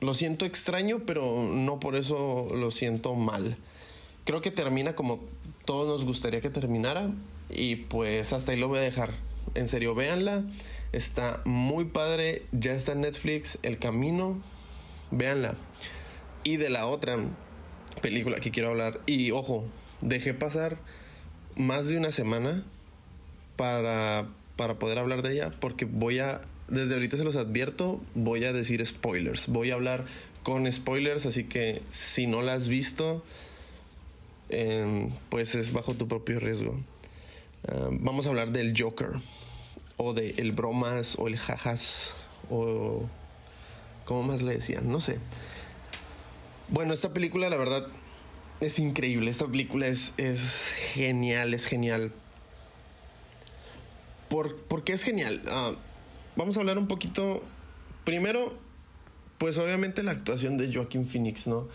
lo 0.01 0.13
siento 0.13 0.45
extraño, 0.45 0.99
pero 1.05 1.43
no 1.43 1.79
por 1.79 1.95
eso 1.95 2.47
lo 2.53 2.71
siento 2.71 3.15
mal. 3.15 3.57
Creo 4.25 4.41
que 4.41 4.51
termina 4.51 4.95
como 4.95 5.19
todos 5.65 5.87
nos 5.87 6.05
gustaría 6.05 6.41
que 6.41 6.49
terminara, 6.49 7.11
y 7.55 7.75
pues 7.75 8.33
hasta 8.33 8.51
ahí 8.51 8.59
lo 8.59 8.67
voy 8.67 8.79
a 8.79 8.81
dejar. 8.81 9.13
En 9.55 9.67
serio, 9.67 9.93
véanla. 9.95 10.43
Está 10.91 11.41
muy 11.45 11.85
padre. 11.85 12.43
Ya 12.51 12.73
está 12.73 12.93
en 12.93 13.01
Netflix. 13.01 13.57
El 13.61 13.77
Camino. 13.77 14.41
Véanla. 15.11 15.55
Y 16.43 16.57
de 16.57 16.69
la 16.69 16.87
otra 16.87 17.17
película 18.01 18.39
que 18.39 18.51
quiero 18.51 18.69
hablar. 18.69 18.99
Y 19.05 19.31
ojo, 19.31 19.65
dejé 20.01 20.33
pasar 20.33 20.77
más 21.55 21.87
de 21.87 21.97
una 21.97 22.11
semana 22.11 22.63
para, 23.55 24.27
para 24.55 24.79
poder 24.79 24.99
hablar 24.99 25.21
de 25.21 25.33
ella. 25.33 25.51
Porque 25.59 25.85
voy 25.85 26.19
a. 26.19 26.41
Desde 26.67 26.93
ahorita 26.93 27.17
se 27.17 27.23
los 27.23 27.35
advierto. 27.35 28.01
Voy 28.15 28.45
a 28.45 28.53
decir 28.53 28.85
spoilers. 28.85 29.47
Voy 29.47 29.71
a 29.71 29.75
hablar 29.75 30.05
con 30.43 30.71
spoilers. 30.71 31.25
Así 31.25 31.43
que 31.43 31.81
si 31.87 32.27
no 32.27 32.41
la 32.41 32.53
has 32.53 32.67
visto. 32.67 33.23
Em, 34.49 35.09
pues 35.29 35.55
es 35.55 35.73
bajo 35.73 35.93
tu 35.93 36.07
propio 36.07 36.39
riesgo. 36.39 36.79
Vamos 37.91 38.25
a 38.25 38.29
hablar 38.29 38.51
del 38.51 38.73
Joker, 38.77 39.11
o 39.97 40.13
de 40.13 40.31
el 40.37 40.51
bromas, 40.51 41.15
o 41.17 41.27
el 41.27 41.37
jajas, 41.37 42.13
o 42.49 43.03
¿cómo 44.05 44.23
más 44.23 44.41
le 44.41 44.53
decían? 44.53 44.91
No 44.91 44.99
sé. 44.99 45.19
Bueno, 46.69 46.93
esta 46.93 47.13
película, 47.13 47.49
la 47.49 47.57
verdad, 47.57 47.87
es 48.59 48.79
increíble. 48.79 49.29
Esta 49.31 49.47
película 49.47 49.87
es, 49.87 50.13
es 50.17 50.73
genial, 50.93 51.53
es 51.53 51.65
genial. 51.65 52.11
¿Por, 54.29 54.83
qué 54.83 54.93
es 54.93 55.03
genial? 55.03 55.43
Vamos 56.35 56.57
a 56.57 56.61
hablar 56.61 56.77
un 56.77 56.87
poquito. 56.87 57.43
Primero, 58.03 58.57
pues 59.37 59.57
obviamente 59.57 60.01
la 60.01 60.11
actuación 60.11 60.57
de 60.57 60.73
Joaquin 60.73 61.07
Phoenix, 61.07 61.45
¿no? 61.45 61.67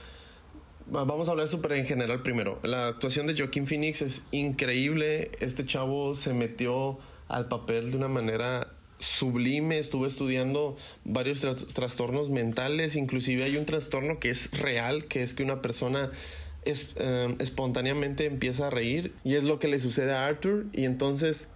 Vamos 0.91 1.29
a 1.29 1.33
hablar 1.33 1.49
súper 1.49 1.73
en 1.73 1.87
general 1.87 2.23
primero. 2.23 2.59
La 2.63 2.89
actuación 2.89 3.27
de 3.27 3.37
Joaquin 3.37 3.67
Phoenix 3.67 4.01
es 4.01 4.23
increíble. 4.31 5.31
Este 5.39 5.67
chavo 5.67 6.15
se 6.15 6.33
metió 6.33 6.99
al 7.29 7.47
papel 7.49 7.91
de 7.91 7.99
una 7.99 8.09
manera 8.09 8.69
sublime. 8.99 9.79
Estuve 9.79 10.09
estudiando 10.09 10.79
varios 11.05 11.41
trastornos 11.75 12.31
mentales. 12.31 12.97
Inclusive 12.97 13.45
hay 13.45 13.59
un 13.59 13.67
trastorno 13.67 14.19
que 14.19 14.31
es 14.31 14.51
real, 14.51 15.05
que 15.05 15.23
es 15.23 15.35
que 15.35 15.43
una 15.43 15.61
persona 15.61 16.11
es, 16.65 16.89
eh, 16.97 17.37
espontáneamente 17.39 18.25
empieza 18.25 18.69
a 18.69 18.71
reír. 18.71 19.13
Y 19.25 19.35
es 19.35 19.45
lo 19.45 19.59
que 19.59 19.69
le 19.69 19.81
sucede 19.81 20.15
a 20.15 20.27
Arthur. 20.27 20.65
Y 20.73 20.87
entonces 20.87 21.49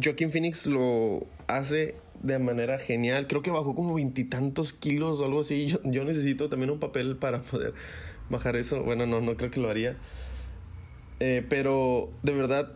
Joaquin 0.00 0.30
Phoenix 0.30 0.66
lo 0.66 1.26
hace 1.48 1.96
de 2.22 2.38
manera 2.38 2.78
genial. 2.78 3.26
Creo 3.26 3.42
que 3.42 3.50
bajó 3.50 3.74
como 3.74 3.94
veintitantos 3.94 4.72
kilos 4.72 5.18
o 5.18 5.24
algo 5.24 5.40
así. 5.40 5.76
Yo, 5.84 6.04
necesito 6.04 6.48
también 6.48 6.70
un 6.70 6.78
papel 6.78 7.16
para 7.16 7.42
poder 7.42 7.74
bajar 8.30 8.56
eso. 8.56 8.82
Bueno, 8.82 9.06
no, 9.06 9.20
no 9.20 9.36
creo 9.36 9.50
que 9.50 9.60
lo 9.60 9.68
haría. 9.68 9.96
Eh, 11.18 11.44
pero 11.48 12.10
de 12.22 12.32
verdad, 12.32 12.72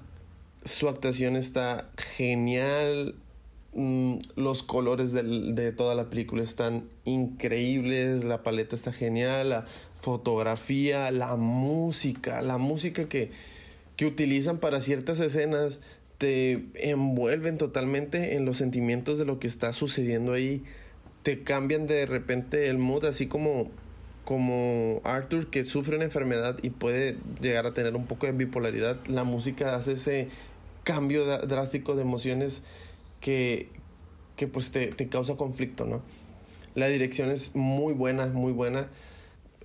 su 0.64 0.88
actuación 0.88 1.36
está 1.36 1.88
genial. 1.96 3.14
Mm, 3.72 4.18
los 4.36 4.62
colores 4.62 5.12
de 5.12 5.72
toda 5.72 5.94
la 5.94 6.10
película 6.10 6.42
están 6.42 6.88
increíbles. 7.04 8.24
La 8.24 8.42
paleta 8.42 8.76
está 8.76 8.92
genial. 8.92 9.50
La 9.50 9.66
fotografía, 10.00 11.10
la 11.10 11.36
música. 11.36 12.42
La 12.42 12.58
música 12.58 13.08
que, 13.08 13.30
que 13.96 14.06
utilizan 14.06 14.58
para 14.58 14.80
ciertas 14.80 15.20
escenas 15.20 15.80
te 16.18 16.66
envuelven 16.74 17.58
totalmente 17.58 18.36
en 18.36 18.44
los 18.44 18.58
sentimientos 18.58 19.18
de 19.18 19.24
lo 19.24 19.38
que 19.38 19.46
está 19.46 19.72
sucediendo 19.72 20.32
ahí. 20.32 20.62
Te 21.22 21.42
cambian 21.42 21.86
de 21.86 22.06
repente 22.06 22.68
el 22.68 22.78
mood, 22.78 23.06
así 23.06 23.26
como, 23.26 23.70
como 24.24 25.00
Arthur 25.04 25.48
que 25.50 25.64
sufre 25.64 25.96
una 25.96 26.04
enfermedad 26.04 26.58
y 26.62 26.70
puede 26.70 27.16
llegar 27.40 27.66
a 27.66 27.74
tener 27.74 27.94
un 27.94 28.06
poco 28.06 28.26
de 28.26 28.32
bipolaridad. 28.32 29.04
La 29.06 29.24
música 29.24 29.76
hace 29.76 29.92
ese 29.92 30.28
cambio 30.82 31.24
drástico 31.46 31.94
de 31.94 32.02
emociones 32.02 32.62
que, 33.20 33.68
que 34.36 34.46
pues 34.46 34.70
te, 34.70 34.88
te 34.88 35.08
causa 35.08 35.36
conflicto, 35.36 35.84
¿no? 35.84 36.02
La 36.74 36.88
dirección 36.88 37.30
es 37.30 37.54
muy 37.54 37.94
buena, 37.94 38.26
muy 38.26 38.52
buena. 38.52 38.88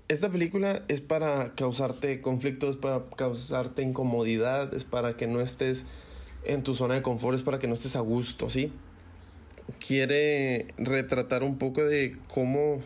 Esta 0.09 0.29
película 0.29 0.83
es 0.87 1.01
para 1.01 1.55
causarte 1.55 2.21
conflictos, 2.21 2.77
para 2.77 3.03
causarte 3.15 3.81
incomodidad, 3.81 4.73
es 4.73 4.83
para 4.83 5.17
que 5.17 5.27
no 5.27 5.41
estés 5.41 5.85
en 6.45 6.63
tu 6.63 6.73
zona 6.73 6.95
de 6.95 7.01
confort 7.01 7.35
es 7.35 7.43
para 7.43 7.59
que 7.59 7.67
no 7.67 7.73
estés 7.73 7.95
a 7.95 7.99
gusto, 7.99 8.49
¿sí? 8.49 8.71
Quiere 9.85 10.67
retratar 10.77 11.43
un 11.43 11.57
poco 11.57 11.83
de 11.83 12.17
cómo 12.27 12.79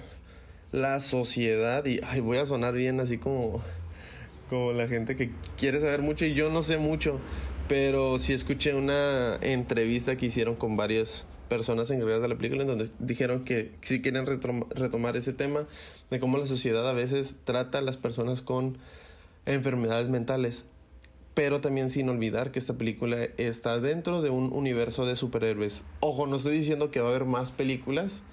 la 0.74 1.00
sociedad, 1.00 1.86
y 1.86 2.02
ay, 2.04 2.20
voy 2.20 2.38
a 2.38 2.46
sonar 2.46 2.74
bien 2.74 3.00
así 3.00 3.18
como, 3.18 3.62
como 4.50 4.74
la 4.74 4.90
gente 4.90 5.16
que 5.16 5.30
quiere 5.58 5.80
saber 5.80 6.02
mucho 6.02 6.26
y 6.26 6.34
yo 6.34 6.50
no 6.50 6.64
sé 6.64 6.78
mucho, 6.78 7.20
pero 7.70 8.20
sí 8.20 8.34
escuché 8.34 8.76
una 8.76 9.38
entrevista 9.42 10.18
que 10.18 10.26
hicieron 10.26 10.56
con 10.56 10.76
varias 10.76 11.26
personas 11.48 11.90
encargadas 11.92 12.24
de 12.24 12.28
la 12.28 12.36
película 12.36 12.64
en 12.64 12.68
donde 12.68 12.90
dijeron 13.00 13.46
que 13.46 13.72
sí 13.82 14.02
quieren 14.02 14.26
retomar 14.26 15.16
ese 15.16 15.32
tema 15.32 15.66
de 16.10 16.20
cómo 16.20 16.38
la 16.38 16.48
sociedad 16.48 16.88
a 16.90 16.94
veces 16.94 17.36
trata 17.46 17.78
a 17.78 17.82
las 17.82 17.96
personas 17.96 18.42
con 18.42 18.78
enfermedades 19.46 20.10
mentales 20.10 20.66
pero 21.34 21.62
también 21.62 21.90
sin 21.90 22.10
olvidar 22.10 22.52
que 22.52 22.60
esta 22.60 22.76
película 22.76 23.18
está 23.38 23.80
dentro 23.80 24.22
de 24.22 24.30
un 24.30 24.52
universo 24.54 25.06
de 25.06 25.16
superhéroes. 25.16 25.84
Ojo, 26.00 26.28
no 26.28 26.36
estoy 26.36 26.56
diciendo 26.56 26.92
que 26.92 27.00
va 27.00 27.08
a 27.08 27.10
haber 27.10 27.26
más 27.26 27.52
películas, 27.52 28.24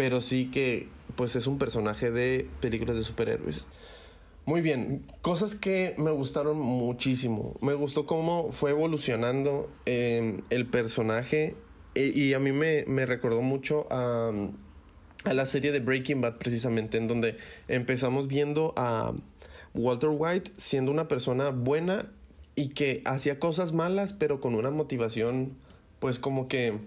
pero 0.00 0.22
sí 0.22 0.46
que 0.50 0.88
pues 1.14 1.36
es 1.36 1.46
un 1.46 1.58
personaje 1.58 2.10
de 2.10 2.48
películas 2.62 2.96
de 2.96 3.02
superhéroes. 3.02 3.66
Muy 4.46 4.62
bien, 4.62 5.04
cosas 5.20 5.54
que 5.54 5.94
me 5.98 6.10
gustaron 6.10 6.58
muchísimo. 6.58 7.58
Me 7.60 7.74
gustó 7.74 8.06
cómo 8.06 8.50
fue 8.50 8.70
evolucionando 8.70 9.70
em, 9.84 10.40
el 10.48 10.64
personaje 10.64 11.54
e, 11.94 12.12
y 12.14 12.32
a 12.32 12.38
mí 12.38 12.50
me, 12.50 12.86
me 12.86 13.04
recordó 13.04 13.42
mucho 13.42 13.88
a, 13.90 14.32
a 15.24 15.34
la 15.34 15.44
serie 15.44 15.70
de 15.70 15.80
Breaking 15.80 16.22
Bad 16.22 16.38
precisamente, 16.38 16.96
en 16.96 17.06
donde 17.06 17.36
empezamos 17.68 18.26
viendo 18.26 18.72
a 18.78 19.12
Walter 19.74 20.08
White 20.14 20.52
siendo 20.56 20.92
una 20.92 21.08
persona 21.08 21.50
buena 21.50 22.10
y 22.54 22.70
que 22.70 23.02
hacía 23.04 23.38
cosas 23.38 23.74
malas, 23.74 24.14
pero 24.14 24.40
con 24.40 24.54
una 24.54 24.70
motivación, 24.70 25.58
pues 25.98 26.18
como 26.18 26.48
que 26.48 26.78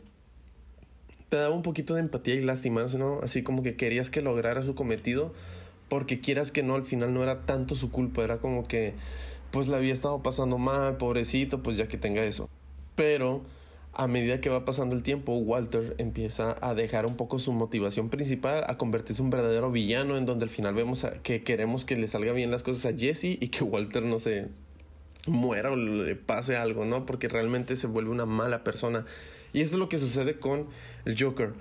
te 1.33 1.39
daba 1.39 1.55
un 1.55 1.63
poquito 1.63 1.95
de 1.95 2.01
empatía 2.01 2.35
y 2.35 2.41
lástima, 2.41 2.85
¿no? 2.95 3.19
Así 3.23 3.41
como 3.41 3.63
que 3.63 3.75
querías 3.75 4.11
que 4.11 4.21
lograra 4.21 4.61
su 4.61 4.75
cometido, 4.75 5.33
porque 5.89 6.19
quieras 6.21 6.51
que 6.51 6.61
no, 6.61 6.75
al 6.75 6.85
final 6.85 7.11
no 7.11 7.23
era 7.23 7.47
tanto 7.47 7.73
su 7.73 7.89
culpa, 7.89 8.23
era 8.23 8.37
como 8.37 8.67
que, 8.67 8.93
pues 9.49 9.67
la 9.67 9.77
había 9.77 9.93
estado 9.93 10.21
pasando 10.21 10.59
mal, 10.59 10.97
pobrecito, 10.97 11.63
pues 11.63 11.75
ya 11.75 11.87
que 11.87 11.97
tenga 11.97 12.23
eso. 12.23 12.47
Pero 12.93 13.41
a 13.93 14.05
medida 14.05 14.41
que 14.41 14.49
va 14.49 14.63
pasando 14.63 14.95
el 14.95 15.01
tiempo, 15.01 15.35
Walter 15.37 15.95
empieza 15.97 16.55
a 16.61 16.75
dejar 16.75 17.07
un 17.07 17.15
poco 17.15 17.39
su 17.39 17.51
motivación 17.51 18.09
principal, 18.09 18.63
a 18.67 18.77
convertirse 18.77 19.23
en 19.23 19.25
un 19.25 19.31
verdadero 19.31 19.71
villano, 19.71 20.17
en 20.17 20.27
donde 20.27 20.43
al 20.43 20.51
final 20.51 20.75
vemos 20.75 21.03
que 21.23 21.41
queremos 21.41 21.83
que 21.83 21.95
le 21.95 22.07
salga 22.07 22.33
bien 22.33 22.51
las 22.51 22.61
cosas 22.61 22.93
a 22.93 22.95
Jesse 22.95 23.39
y 23.41 23.47
que 23.47 23.63
Walter 23.63 24.03
no 24.03 24.19
se 24.19 24.49
muera 25.27 25.71
o 25.71 25.75
le 25.75 26.15
pase 26.15 26.57
algo, 26.57 26.85
¿no? 26.85 27.05
Porque 27.05 27.27
realmente 27.27 27.75
se 27.75 27.87
vuelve 27.87 28.11
una 28.11 28.25
mala 28.25 28.63
persona. 28.63 29.05
Y 29.53 29.61
eso 29.61 29.75
es 29.75 29.79
lo 29.79 29.89
que 29.89 29.97
sucede 29.97 30.39
con 30.39 30.67
el 31.05 31.21
Joker. 31.21 31.53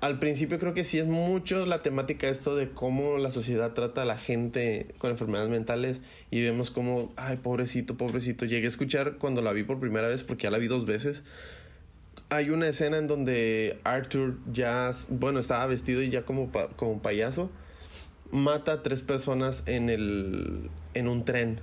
Al 0.00 0.18
principio 0.18 0.58
creo 0.58 0.74
que 0.74 0.84
sí 0.84 0.98
es 0.98 1.06
mucho 1.06 1.64
la 1.64 1.80
temática 1.80 2.28
esto 2.28 2.54
de 2.56 2.68
cómo 2.68 3.16
la 3.16 3.30
sociedad 3.30 3.72
trata 3.72 4.02
a 4.02 4.04
la 4.04 4.18
gente 4.18 4.88
con 4.98 5.10
enfermedades 5.10 5.48
mentales 5.48 6.02
y 6.30 6.42
vemos 6.42 6.70
como, 6.70 7.12
ay, 7.16 7.38
pobrecito, 7.38 7.96
pobrecito. 7.96 8.44
Llegué 8.44 8.66
a 8.66 8.68
escuchar 8.68 9.16
cuando 9.16 9.40
la 9.40 9.52
vi 9.52 9.62
por 9.62 9.80
primera 9.80 10.06
vez, 10.06 10.22
porque 10.22 10.44
ya 10.44 10.50
la 10.50 10.58
vi 10.58 10.66
dos 10.66 10.84
veces. 10.84 11.24
Hay 12.28 12.50
una 12.50 12.68
escena 12.68 12.98
en 12.98 13.06
donde 13.06 13.78
Arthur 13.84 14.36
ya, 14.52 14.90
bueno, 15.08 15.38
estaba 15.38 15.64
vestido 15.66 16.02
y 16.02 16.10
ya 16.10 16.26
como, 16.26 16.50
como 16.76 17.00
payaso, 17.00 17.50
mata 18.30 18.72
a 18.72 18.82
tres 18.82 19.02
personas 19.02 19.62
en, 19.64 19.88
el, 19.88 20.68
en 20.92 21.08
un 21.08 21.24
tren 21.24 21.60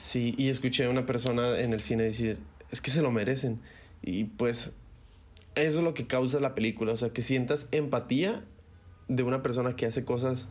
Sí, 0.00 0.34
y 0.38 0.48
escuché 0.48 0.86
a 0.86 0.90
una 0.90 1.04
persona 1.04 1.60
en 1.60 1.74
el 1.74 1.80
cine 1.82 2.04
decir, 2.04 2.38
es 2.70 2.80
que 2.80 2.90
se 2.90 3.02
lo 3.02 3.10
merecen. 3.10 3.60
Y 4.00 4.24
pues 4.24 4.72
eso 5.56 5.78
es 5.78 5.84
lo 5.84 5.92
que 5.92 6.06
causa 6.06 6.40
la 6.40 6.54
película, 6.54 6.94
o 6.94 6.96
sea, 6.96 7.10
que 7.10 7.20
sientas 7.20 7.68
empatía 7.70 8.42
de 9.08 9.22
una 9.22 9.42
persona 9.42 9.76
que 9.76 9.84
hace 9.84 10.06
cosas 10.06 10.48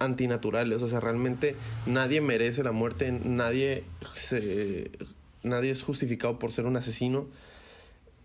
antinaturales, 0.00 0.82
o 0.82 0.88
sea, 0.88 0.98
realmente 0.98 1.54
nadie 1.86 2.20
merece 2.20 2.64
la 2.64 2.72
muerte, 2.72 3.12
nadie 3.12 3.84
se 4.14 4.90
nadie 5.44 5.70
es 5.70 5.84
justificado 5.84 6.40
por 6.40 6.50
ser 6.50 6.66
un 6.66 6.76
asesino. 6.76 7.28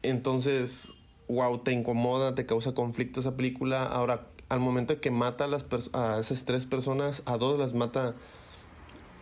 Entonces, 0.01 0.87
wow, 1.27 1.59
te 1.59 1.71
incomoda, 1.71 2.33
te 2.33 2.47
causa 2.47 2.73
conflicto 2.73 3.19
esa 3.19 3.37
película. 3.37 3.83
Ahora, 3.83 4.25
al 4.49 4.59
momento 4.59 4.99
que 4.99 5.11
mata 5.11 5.43
a, 5.43 5.47
las 5.47 5.65
a 5.93 6.17
esas 6.19 6.45
tres 6.45 6.65
personas, 6.65 7.21
a 7.25 7.37
dos 7.37 7.59
las 7.59 7.75
mata 7.75 8.15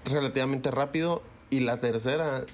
relativamente 0.06 0.72
rápido 0.72 1.22
y 1.50 1.60
la 1.62 1.80
tercera 1.80 2.46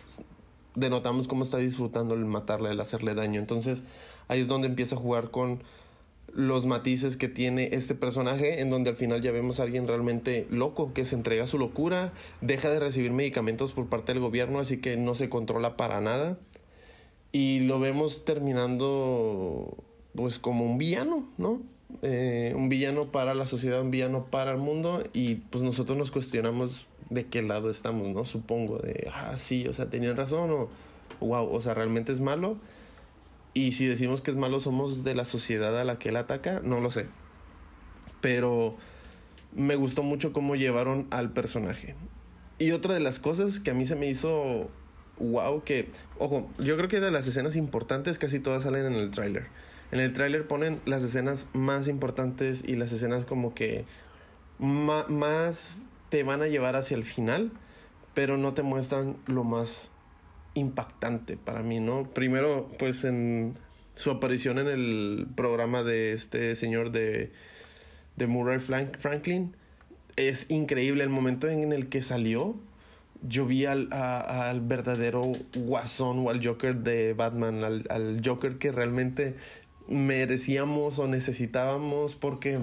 denotamos 0.76 1.28
cómo 1.28 1.44
está 1.44 1.58
disfrutando 1.58 2.14
el 2.14 2.26
matarle, 2.26 2.72
el 2.72 2.80
hacerle 2.80 3.14
daño. 3.14 3.40
Entonces 3.40 3.82
ahí 4.28 4.42
es 4.42 4.48
donde 4.48 4.68
empieza 4.68 4.96
a 4.96 5.00
jugar 5.00 5.32
con 5.32 5.64
los 6.34 6.66
matices 6.66 7.18
que 7.18 7.28
tiene 7.28 7.70
este 7.74 7.94
personaje, 7.94 8.62
en 8.62 8.70
donde 8.70 8.90
al 8.90 8.96
final 8.96 9.22
ya 9.22 9.32
vemos 9.32 9.60
a 9.60 9.64
alguien 9.64 9.88
realmente 9.88 10.48
loco, 10.50 10.94
que 10.94 11.06
se 11.06 11.16
entrega 11.16 11.44
a 11.44 11.48
su 11.48 11.58
locura, 11.58 12.14
deja 12.40 12.70
de 12.70 12.80
recibir 12.80 13.12
medicamentos 13.12 13.74
por 13.74 13.90
parte 13.90 14.14
del 14.14 14.22
gobierno, 14.22 14.60
así 14.60 14.78
que 14.78 14.96
no 14.96 15.14
se 15.14 15.30
controla 15.30 15.76
para 15.76 16.00
nada. 16.00 16.38
Y 17.34 17.62
lo 17.62 17.80
vemos 17.80 18.24
terminando 18.24 19.78
pues 20.16 20.40
como 20.40 20.66
un 20.66 20.78
villano, 20.78 21.28
¿no? 21.38 21.62
Eh, 22.02 22.54
un 22.56 22.70
villano 22.70 23.12
para 23.12 23.34
la 23.34 23.46
sociedad, 23.46 23.82
un 23.82 23.92
villano 23.92 24.26
para 24.26 24.52
el 24.52 24.58
mundo, 24.58 25.04
y 25.14 25.36
pues 25.36 25.64
nosotros 25.64 25.98
nos 25.98 26.12
cuestionamos 26.12 26.88
de 27.12 27.28
qué 27.28 27.42
lado 27.42 27.70
estamos, 27.70 28.08
¿no? 28.08 28.26
Supongo, 28.26 28.80
de, 28.80 29.10
ah, 29.14 29.36
sí, 29.36 29.68
o 29.68 29.74
sea, 29.74 29.90
tenían 29.90 30.18
razón 30.18 30.50
o, 30.50 30.70
wow, 31.20 31.48
o 31.54 31.62
sea, 31.62 31.74
realmente 31.74 32.12
es 32.12 32.22
malo. 32.22 32.58
Y 33.54 33.74
si 33.74 33.86
decimos 33.86 34.22
que 34.22 34.32
es 34.32 34.38
malo, 34.38 34.60
somos 34.60 35.04
de 35.04 35.14
la 35.14 35.26
sociedad 35.26 35.80
a 35.80 35.84
la 35.84 36.00
que 36.00 36.10
él 36.10 36.16
ataca, 36.16 36.62
no 36.64 36.80
lo 36.80 36.90
sé. 36.90 37.06
Pero 38.22 38.76
me 39.54 39.76
gustó 39.76 40.04
mucho 40.04 40.32
cómo 40.32 40.56
llevaron 40.56 41.06
al 41.12 41.32
personaje. 41.34 41.96
Y 42.58 42.72
otra 42.72 42.94
de 42.94 43.02
las 43.02 43.20
cosas 43.20 43.60
que 43.60 43.72
a 43.72 43.74
mí 43.74 43.86
se 43.86 43.96
me 43.96 44.10
hizo 44.10 44.70
wow, 45.20 45.64
que, 45.64 45.90
ojo, 46.18 46.50
yo 46.60 46.78
creo 46.78 46.88
que 46.88 47.02
de 47.02 47.12
las 47.12 47.28
escenas 47.28 47.58
importantes 47.58 48.18
casi 48.18 48.40
todas 48.40 48.64
salen 48.64 48.86
en 48.86 48.94
el 48.94 49.12
tráiler. 49.12 49.48
En 49.92 50.00
el 50.00 50.14
tráiler 50.14 50.48
ponen 50.48 50.80
las 50.86 51.04
escenas 51.04 51.48
más 51.52 51.90
importantes 51.90 52.64
y 52.66 52.78
las 52.78 52.94
escenas 52.94 53.26
como 53.26 53.54
que 53.54 53.84
más 54.60 55.82
te 56.12 56.24
van 56.24 56.42
a 56.42 56.48
llevar 56.48 56.76
hacia 56.76 56.98
el 56.98 57.06
final, 57.06 57.52
pero 58.14 58.38
no 58.38 58.54
te 58.54 58.64
muestran 58.64 59.16
lo 59.26 59.46
más 59.46 59.90
impactante 60.54 61.38
para 61.38 61.64
mí, 61.64 61.80
¿no? 61.80 62.04
Primero, 62.04 62.70
pues 62.78 63.06
en 63.06 63.56
su 63.96 64.12
aparición 64.12 64.60
en 64.60 64.68
el 64.68 65.28
programa 65.36 65.84
de 65.84 66.12
este 66.12 66.56
señor 66.56 66.92
de, 66.92 67.32
de 68.18 68.28
Murray 68.28 68.60
Franklin. 68.60 69.56
Es 70.18 70.48
increíble 70.50 71.04
el 71.04 71.10
momento 71.10 71.48
en 71.48 71.72
el 71.72 71.88
que 71.88 72.02
salió. 72.02 72.56
Yo 73.22 73.46
vi 73.46 73.66
al, 73.66 73.88
al 73.94 74.60
verdadero 74.60 75.22
guasón 75.56 76.26
o 76.26 76.30
al 76.30 76.46
Joker 76.46 76.76
de 76.76 77.14
Batman, 77.14 77.64
al, 77.64 77.86
al 77.90 78.22
Joker 78.26 78.58
que 78.58 78.74
realmente 78.74 79.36
merecíamos 79.88 81.00
o 81.00 81.08
necesitábamos 81.08 82.16
porque 82.16 82.60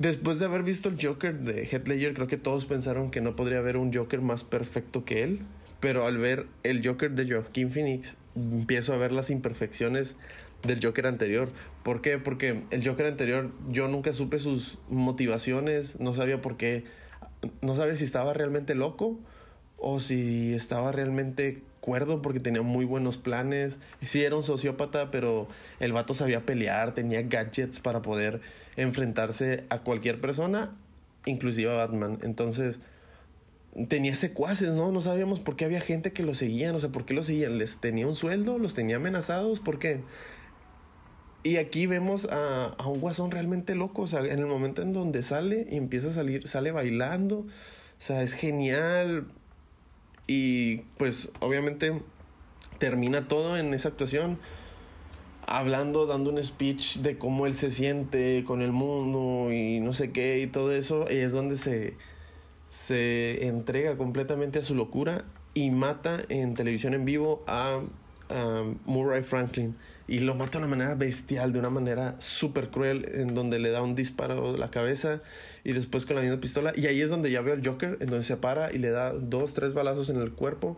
después 0.00 0.38
de 0.38 0.46
haber 0.46 0.62
visto 0.62 0.88
el 0.88 0.96
Joker 1.00 1.38
de 1.38 1.66
Heath 1.66 1.86
Ledger 1.86 2.14
creo 2.14 2.26
que 2.26 2.36
todos 2.36 2.66
pensaron 2.66 3.10
que 3.10 3.20
no 3.20 3.36
podría 3.36 3.58
haber 3.58 3.76
un 3.76 3.92
Joker 3.92 4.20
más 4.20 4.44
perfecto 4.44 5.04
que 5.04 5.22
él 5.22 5.40
pero 5.80 6.06
al 6.06 6.18
ver 6.18 6.46
el 6.62 6.86
Joker 6.86 7.10
de 7.12 7.30
Joaquin 7.30 7.70
Phoenix 7.70 8.16
empiezo 8.36 8.92
a 8.92 8.96
ver 8.96 9.12
las 9.12 9.30
imperfecciones 9.30 10.16
del 10.62 10.78
Joker 10.84 11.06
anterior. 11.06 11.48
¿Por 11.82 12.02
qué? 12.02 12.18
Porque 12.18 12.62
el 12.70 12.86
Joker 12.86 13.06
anterior 13.06 13.50
yo 13.70 13.88
nunca 13.88 14.12
supe 14.12 14.38
sus 14.38 14.78
motivaciones, 14.90 15.98
no 15.98 16.14
sabía 16.14 16.42
por 16.42 16.58
qué, 16.58 16.84
no 17.62 17.74
sabía 17.74 17.96
si 17.96 18.04
estaba 18.04 18.34
realmente 18.34 18.74
loco 18.74 19.18
o 19.78 20.00
si 20.00 20.52
estaba 20.52 20.92
realmente 20.92 21.62
cuerdo 21.80 22.22
porque 22.22 22.40
tenía 22.40 22.62
muy 22.62 22.84
buenos 22.84 23.16
planes. 23.16 23.80
Sí 24.02 24.22
era 24.22 24.36
un 24.36 24.42
sociópata, 24.42 25.10
pero 25.10 25.48
el 25.80 25.92
vato 25.92 26.14
sabía 26.14 26.46
pelear, 26.46 26.94
tenía 26.94 27.22
gadgets 27.22 27.80
para 27.80 28.02
poder 28.02 28.40
enfrentarse 28.76 29.64
a 29.68 29.80
cualquier 29.80 30.20
persona, 30.20 30.76
inclusive 31.26 31.70
a 31.72 31.76
Batman. 31.76 32.18
Entonces, 32.22 32.78
tenía 33.88 34.16
secuaces, 34.16 34.74
¿no? 34.74 34.92
No 34.92 35.00
sabíamos 35.00 35.40
por 35.40 35.56
qué 35.56 35.64
había 35.64 35.80
gente 35.80 36.12
que 36.12 36.22
lo 36.22 36.34
seguía, 36.34 36.72
no 36.72 36.80
sé 36.80 36.88
por 36.88 37.04
qué 37.04 37.14
lo 37.14 37.24
seguían. 37.24 37.58
¿Les 37.58 37.78
tenía 37.78 38.06
un 38.06 38.14
sueldo? 38.14 38.58
¿Los 38.58 38.74
tenía 38.74 38.96
amenazados? 38.96 39.60
¿Por 39.60 39.78
qué? 39.78 40.00
Y 41.42 41.56
aquí 41.56 41.86
vemos 41.86 42.26
a, 42.26 42.66
a, 42.66 42.86
un 42.86 43.00
guasón 43.00 43.30
realmente 43.30 43.74
loco, 43.74 44.02
o 44.02 44.06
sea, 44.06 44.20
en 44.20 44.38
el 44.40 44.46
momento 44.46 44.82
en 44.82 44.92
donde 44.92 45.22
sale 45.22 45.66
y 45.70 45.76
empieza 45.76 46.08
a 46.08 46.12
salir, 46.12 46.46
sale 46.46 46.70
bailando, 46.70 47.38
o 47.38 47.46
sea, 47.98 48.22
es 48.22 48.34
genial. 48.34 49.26
Y 50.32 50.82
pues 50.96 51.32
obviamente 51.40 52.02
termina 52.78 53.26
todo 53.26 53.56
en 53.56 53.74
esa 53.74 53.88
actuación 53.88 54.38
hablando, 55.44 56.06
dando 56.06 56.30
un 56.30 56.40
speech 56.40 56.98
de 56.98 57.18
cómo 57.18 57.46
él 57.46 57.54
se 57.54 57.72
siente 57.72 58.44
con 58.46 58.62
el 58.62 58.70
mundo 58.70 59.52
y 59.52 59.80
no 59.80 59.92
sé 59.92 60.12
qué 60.12 60.38
y 60.38 60.46
todo 60.46 60.70
eso, 60.70 61.06
y 61.10 61.16
es 61.16 61.32
donde 61.32 61.56
se, 61.56 61.94
se 62.68 63.48
entrega 63.48 63.96
completamente 63.96 64.60
a 64.60 64.62
su 64.62 64.76
locura 64.76 65.24
y 65.52 65.72
mata 65.72 66.20
en 66.28 66.54
televisión 66.54 66.94
en 66.94 67.04
vivo 67.04 67.42
a, 67.48 67.80
Murray 68.84 69.24
Franklin. 69.24 69.74
Y 70.10 70.18
lo 70.18 70.34
mata 70.34 70.58
de 70.58 70.64
una 70.64 70.66
manera 70.66 70.96
bestial, 70.96 71.52
de 71.52 71.60
una 71.60 71.70
manera 71.70 72.16
súper 72.18 72.70
cruel, 72.70 73.08
en 73.14 73.36
donde 73.36 73.60
le 73.60 73.70
da 73.70 73.80
un 73.80 73.94
disparo 73.94 74.50
a 74.50 74.58
la 74.58 74.68
cabeza 74.68 75.22
y 75.62 75.72
después 75.72 76.04
con 76.04 76.16
la 76.16 76.22
misma 76.22 76.40
pistola. 76.40 76.72
Y 76.74 76.86
ahí 76.86 77.00
es 77.00 77.10
donde 77.10 77.30
ya 77.30 77.42
veo 77.42 77.54
al 77.54 77.64
Joker, 77.64 77.96
en 78.00 78.08
donde 78.08 78.24
se 78.24 78.36
para 78.36 78.72
y 78.72 78.78
le 78.78 78.90
da 78.90 79.12
dos, 79.12 79.54
tres 79.54 79.72
balazos 79.72 80.08
en 80.08 80.16
el 80.16 80.32
cuerpo. 80.32 80.76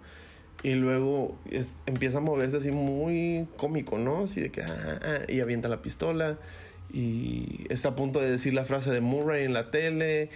Y 0.62 0.72
luego 0.72 1.38
empieza 1.86 2.18
a 2.18 2.20
moverse 2.20 2.58
así 2.58 2.72
muy 2.72 3.48
cómico, 3.56 3.96
¿no? 3.96 4.24
Así 4.24 4.42
de 4.42 4.50
que, 4.50 4.60
ah, 4.60 4.66
ah, 4.68 4.98
ah, 5.02 5.32
y 5.32 5.40
avienta 5.40 5.70
la 5.70 5.80
pistola. 5.80 6.36
Y 6.92 7.64
está 7.70 7.88
a 7.88 7.96
punto 7.96 8.20
de 8.20 8.30
decir 8.30 8.52
la 8.52 8.66
frase 8.66 8.90
de 8.90 9.00
Murray 9.00 9.44
en 9.44 9.54
la 9.54 9.70
tele. 9.70 10.28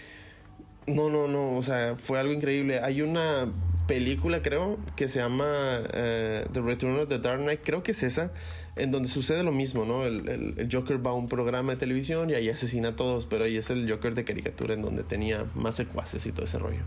No, 0.86 1.10
no, 1.10 1.28
no, 1.28 1.50
o 1.50 1.62
sea, 1.62 1.96
fue 1.96 2.18
algo 2.18 2.32
increíble. 2.32 2.80
Hay 2.80 3.02
una 3.02 3.46
película, 3.86 4.42
creo, 4.42 4.78
que 4.96 5.08
se 5.08 5.18
llama 5.18 5.80
eh, 5.92 6.46
The 6.52 6.60
Return 6.60 6.98
of 7.00 7.08
the 7.08 7.18
Dark 7.18 7.40
Knight, 7.40 7.60
creo 7.64 7.82
que 7.82 7.92
es 7.92 8.02
esa, 8.02 8.32
en 8.76 8.90
donde 8.90 9.08
sucede 9.08 9.42
lo 9.42 9.52
mismo, 9.52 9.84
¿no? 9.84 10.04
El, 10.04 10.28
el, 10.28 10.68
Joker 10.70 11.04
va 11.04 11.10
a 11.10 11.14
un 11.14 11.28
programa 11.28 11.72
de 11.72 11.78
televisión 11.78 12.30
y 12.30 12.34
ahí 12.34 12.48
asesina 12.48 12.90
a 12.90 12.96
todos, 12.96 13.26
pero 13.26 13.44
ahí 13.44 13.56
es 13.56 13.70
el 13.70 13.90
Joker 13.90 14.14
de 14.14 14.24
caricatura 14.24 14.74
en 14.74 14.82
donde 14.82 15.02
tenía 15.02 15.46
más 15.54 15.76
secuaces 15.76 16.26
y 16.26 16.32
todo 16.32 16.44
ese 16.44 16.58
rollo. 16.58 16.82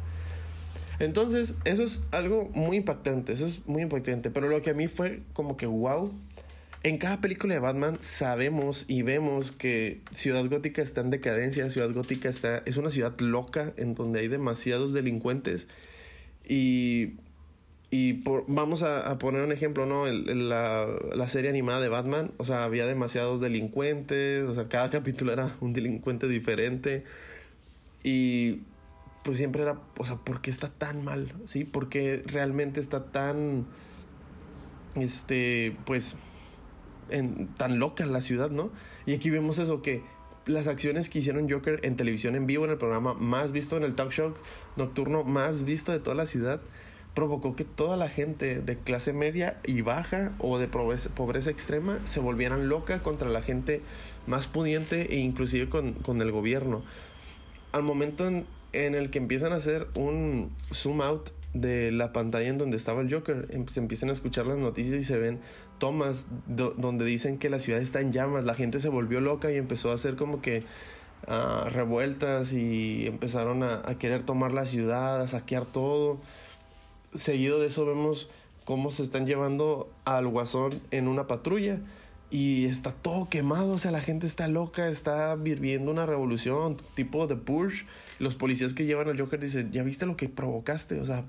Entonces, 0.99 1.55
eso 1.63 1.83
es 1.83 2.03
algo 2.11 2.49
muy 2.53 2.77
impactante, 2.77 3.33
eso 3.33 3.45
es 3.45 3.65
muy 3.65 3.81
impactante, 3.81 4.31
pero 4.31 4.49
lo 4.49 4.61
que 4.61 4.71
a 4.71 4.73
mí 4.73 4.87
fue 4.87 5.21
como 5.33 5.55
que 5.55 5.65
wow 5.65 6.13
en 6.81 6.97
cada 6.97 7.19
película 7.19 7.53
de 7.53 7.59
Batman 7.59 7.97
sabemos 7.99 8.85
y 8.87 9.01
vemos 9.01 9.51
que 9.51 9.99
Ciudad 10.13 10.45
Gótica 10.45 10.81
está 10.81 11.01
en 11.01 11.09
decadencia, 11.09 11.69
Ciudad 11.69 11.91
Gótica 11.91 12.29
está, 12.29 12.63
es 12.65 12.77
una 12.77 12.89
ciudad 12.89 13.19
loca 13.19 13.73
en 13.75 13.95
donde 13.95 14.21
hay 14.21 14.29
demasiados 14.29 14.93
delincuentes. 14.93 15.67
Y, 16.49 17.13
y 17.91 18.13
por, 18.13 18.43
vamos 18.47 18.83
a, 18.83 19.17
poner 19.19 19.43
un 19.43 19.51
ejemplo, 19.51 19.85
¿no? 19.85 20.07
la, 20.07 20.87
la, 21.15 21.27
serie 21.27 21.49
animada 21.49 21.79
de 21.79 21.89
Batman, 21.89 22.31
o 22.37 22.43
sea, 22.43 22.63
había 22.63 22.87
demasiados 22.87 23.39
delincuentes, 23.39 24.43
o 24.43 24.53
sea, 24.53 24.67
cada 24.67 24.89
capítulo 24.91 25.31
era 25.31 25.55
un 25.61 25.71
delincuente 25.71 26.27
diferente. 26.27 27.05
Y 28.03 28.61
pues 29.23 29.37
siempre 29.37 29.61
era, 29.61 29.79
o 29.97 30.05
sea, 30.05 30.15
¿por 30.15 30.41
qué 30.41 30.49
está 30.49 30.69
tan 30.69 31.03
mal? 31.03 31.33
¿Sí? 31.45 31.65
¿Por 31.65 31.89
qué 31.89 32.23
realmente 32.25 32.79
está 32.79 33.05
tan, 33.11 33.67
este, 34.95 35.77
pues 35.85 36.15
en, 37.09 37.47
tan 37.55 37.77
loca 37.79 38.05
la 38.05 38.21
ciudad, 38.21 38.49
¿no? 38.49 38.71
Y 39.05 39.13
aquí 39.13 39.29
vemos 39.29 39.59
eso 39.59 39.81
que 39.81 40.01
las 40.45 40.67
acciones 40.67 41.09
que 41.09 41.19
hicieron 41.19 41.49
Joker 41.49 41.79
en 41.83 41.95
televisión 41.95 42.35
en 42.35 42.47
vivo, 42.47 42.65
en 42.65 42.71
el 42.71 42.77
programa 42.77 43.13
más 43.13 43.51
visto, 43.51 43.77
en 43.77 43.83
el 43.83 43.95
talk 43.95 44.11
show 44.11 44.33
nocturno 44.75 45.23
más 45.23 45.63
visto 45.63 45.91
de 45.91 45.99
toda 45.99 46.15
la 46.15 46.25
ciudad, 46.25 46.61
provocó 47.13 47.55
que 47.55 47.65
toda 47.65 47.97
la 47.97 48.07
gente 48.09 48.61
de 48.61 48.75
clase 48.75 49.13
media 49.13 49.59
y 49.65 49.81
baja 49.81 50.33
o 50.39 50.57
de 50.57 50.67
pobreza, 50.67 51.09
pobreza 51.09 51.49
extrema 51.49 51.99
se 52.05 52.19
volvieran 52.19 52.69
loca 52.69 53.01
contra 53.01 53.29
la 53.29 53.41
gente 53.41 53.81
más 54.27 54.47
pudiente 54.47 55.13
e 55.13 55.17
inclusive 55.17 55.69
con, 55.69 55.93
con 55.93 56.21
el 56.21 56.31
gobierno. 56.31 56.83
Al 57.71 57.83
momento 57.83 58.27
en, 58.27 58.45
en 58.73 58.95
el 58.95 59.09
que 59.09 59.17
empiezan 59.17 59.53
a 59.53 59.57
hacer 59.57 59.87
un 59.95 60.51
zoom 60.71 61.01
out 61.01 61.31
de 61.53 61.91
la 61.91 62.13
pantalla 62.13 62.47
en 62.47 62.57
donde 62.57 62.77
estaba 62.77 63.01
el 63.01 63.11
Joker, 63.11 63.47
em, 63.51 63.67
se 63.67 63.79
empiezan 63.79 64.09
a 64.09 64.13
escuchar 64.13 64.45
las 64.45 64.57
noticias 64.57 64.95
y 64.95 65.03
se 65.03 65.17
ven 65.17 65.39
tomas 65.79 66.27
donde 66.47 67.05
dicen 67.05 67.37
que 67.37 67.49
la 67.49 67.59
ciudad 67.59 67.81
está 67.81 68.01
en 68.01 68.11
llamas, 68.11 68.43
la 68.43 68.53
gente 68.53 68.79
se 68.79 68.89
volvió 68.89 69.21
loca 69.21 69.51
y 69.51 69.55
empezó 69.55 69.91
a 69.91 69.95
hacer 69.95 70.15
como 70.15 70.41
que 70.41 70.63
uh, 71.27 71.69
revueltas 71.69 72.53
y 72.53 73.07
empezaron 73.07 73.63
a, 73.63 73.81
querer 73.97 74.23
tomar 74.23 74.51
la 74.51 74.65
ciudad, 74.65 75.21
a 75.21 75.27
saquear 75.27 75.65
todo. 75.65 76.19
Seguido 77.15 77.59
de 77.59 77.67
eso 77.67 77.85
vemos 77.85 78.29
cómo 78.65 78.91
se 78.91 79.01
están 79.01 79.25
llevando 79.25 79.89
al 80.05 80.27
guasón 80.27 80.71
en 80.91 81.07
una 81.07 81.25
patrulla 81.25 81.79
y 82.31 82.65
está 82.65 82.91
todo 82.91 83.27
quemado, 83.27 83.71
o 83.71 83.77
sea, 83.79 83.89
la 83.89 84.01
gente 84.01 84.27
está 84.27 84.47
loca, 84.47 84.87
está 84.89 85.33
viviendo 85.33 85.89
una 85.89 86.05
revolución 86.05 86.77
tipo 86.93 87.25
de 87.25 87.35
Purge. 87.35 87.87
Los 88.19 88.35
policías 88.35 88.75
que 88.75 88.85
llevan 88.85 89.09
al 89.09 89.19
Joker 89.19 89.39
dicen, 89.39 89.71
¿ya 89.71 89.81
viste 89.81 90.05
lo 90.05 90.15
que 90.15 90.29
provocaste? 90.29 90.99
O 90.99 91.05
sea, 91.05 91.25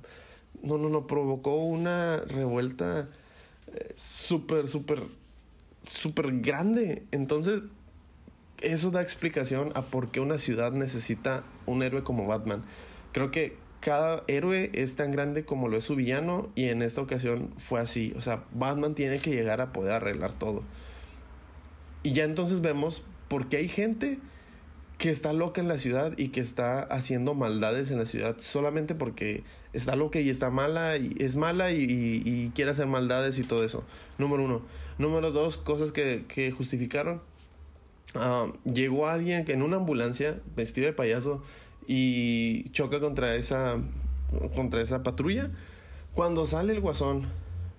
no, 0.62 0.76
no, 0.76 0.90
no, 0.90 1.06
provocó 1.06 1.56
una 1.56 2.18
revuelta 2.18 3.08
súper, 3.94 4.68
súper, 4.68 5.02
súper 5.82 6.40
grande. 6.40 7.04
Entonces, 7.10 7.62
eso 8.60 8.90
da 8.90 9.02
explicación 9.02 9.72
a 9.74 9.82
por 9.82 10.10
qué 10.10 10.20
una 10.20 10.38
ciudad 10.38 10.72
necesita 10.72 11.44
un 11.66 11.82
héroe 11.82 12.02
como 12.02 12.26
Batman. 12.26 12.62
Creo 13.12 13.30
que 13.30 13.56
cada 13.80 14.22
héroe 14.28 14.70
es 14.74 14.96
tan 14.96 15.10
grande 15.10 15.44
como 15.44 15.68
lo 15.68 15.78
es 15.78 15.84
su 15.84 15.96
villano 15.96 16.50
y 16.54 16.66
en 16.66 16.82
esta 16.82 17.00
ocasión 17.00 17.50
fue 17.56 17.80
así. 17.80 18.12
O 18.16 18.20
sea, 18.20 18.44
Batman 18.52 18.94
tiene 18.94 19.18
que 19.18 19.30
llegar 19.30 19.60
a 19.60 19.72
poder 19.72 19.92
arreglar 19.92 20.32
todo. 20.32 20.62
Y 22.02 22.12
ya 22.12 22.24
entonces 22.24 22.60
vemos 22.60 23.02
por 23.28 23.48
qué 23.48 23.58
hay 23.58 23.68
gente 23.68 24.18
que 25.00 25.08
está 25.08 25.32
loca 25.32 25.62
en 25.62 25.66
la 25.68 25.78
ciudad 25.78 26.12
y 26.18 26.28
que 26.28 26.40
está 26.40 26.80
haciendo 26.80 27.32
maldades 27.32 27.90
en 27.90 27.96
la 27.96 28.04
ciudad 28.04 28.36
solamente 28.38 28.94
porque 28.94 29.44
está 29.72 29.96
loca 29.96 30.20
y 30.20 30.28
está 30.28 30.50
mala 30.50 30.98
y 30.98 31.16
es 31.18 31.36
mala 31.36 31.72
y, 31.72 32.52
quiere 32.54 32.72
hacer 32.72 32.86
maldades 32.86 33.38
y 33.38 33.44
todo 33.44 33.64
eso. 33.64 33.82
Número 34.18 34.44
uno. 34.44 34.60
Número 34.98 35.32
dos, 35.32 35.56
cosas 35.56 35.90
que, 35.90 36.54
justificaron. 36.54 37.22
Ah, 38.14 38.52
llegó 38.64 39.08
alguien 39.08 39.46
en 39.48 39.62
una 39.62 39.76
ambulancia 39.76 40.38
vestido 40.54 40.86
de 40.86 40.92
payaso 40.92 41.42
y 41.86 42.68
choca 42.72 43.00
contra 43.00 43.34
esa, 43.36 43.78
contra 44.54 44.82
esa 44.82 45.02
patrulla. 45.02 45.50
Cuando 46.12 46.44
sale 46.44 46.74
el 46.74 46.80
guasón, 46.80 47.22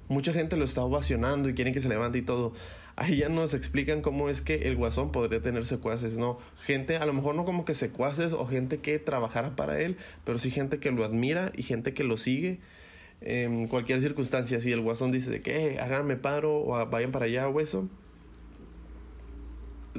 mucha 0.07 0.33
gente 0.33 0.57
lo 0.57 0.65
está 0.65 0.81
ovacionando 0.81 1.49
y 1.49 1.53
quieren 1.53 1.71
que 1.71 1.81
se 1.81 1.89
levante 1.89 2.17
y 2.17 2.23
todo 2.23 2.53
ahí 2.95 3.17
ya 3.17 3.29
nos 3.29 3.53
explican 3.53 4.01
cómo 4.01 4.29
es 4.29 4.41
que 4.41 4.67
el 4.67 4.75
guasón 4.75 5.11
podría 5.11 5.41
tener 5.41 5.65
secuaces, 5.65 6.17
¿no? 6.17 6.37
Gente, 6.63 6.97
a 6.97 7.05
lo 7.05 7.13
mejor 7.13 7.35
no 7.35 7.45
como 7.45 7.65
que 7.65 7.73
secuaces 7.73 8.33
o 8.33 8.45
gente 8.45 8.79
que 8.79 8.99
trabajara 8.99 9.55
para 9.55 9.79
él, 9.79 9.97
pero 10.23 10.39
sí 10.39 10.51
gente 10.51 10.79
que 10.79 10.91
lo 10.91 11.05
admira 11.05 11.51
y 11.55 11.63
gente 11.63 11.93
que 11.93 12.03
lo 12.03 12.17
sigue 12.17 12.59
en 13.21 13.67
cualquier 13.67 14.01
circunstancia. 14.01 14.59
Si 14.59 14.71
el 14.71 14.81
guasón 14.81 15.11
dice 15.11 15.29
de 15.29 15.41
que, 15.41 15.67
eh, 15.67 15.79
háganme 15.79 16.15
paro 16.15 16.55
o 16.57 16.85
vayan 16.87 17.11
para 17.11 17.25
allá 17.25 17.47
o 17.47 17.59
eso, 17.59 17.87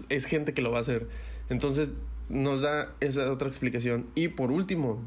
es 0.08 0.26
gente 0.26 0.54
que 0.54 0.62
lo 0.62 0.70
va 0.70 0.78
a 0.78 0.82
hacer. 0.82 1.08
Entonces 1.48 1.92
nos 2.28 2.62
da 2.62 2.94
esa 3.00 3.30
otra 3.30 3.48
explicación. 3.48 4.06
Y 4.14 4.28
por 4.28 4.50
último, 4.50 5.02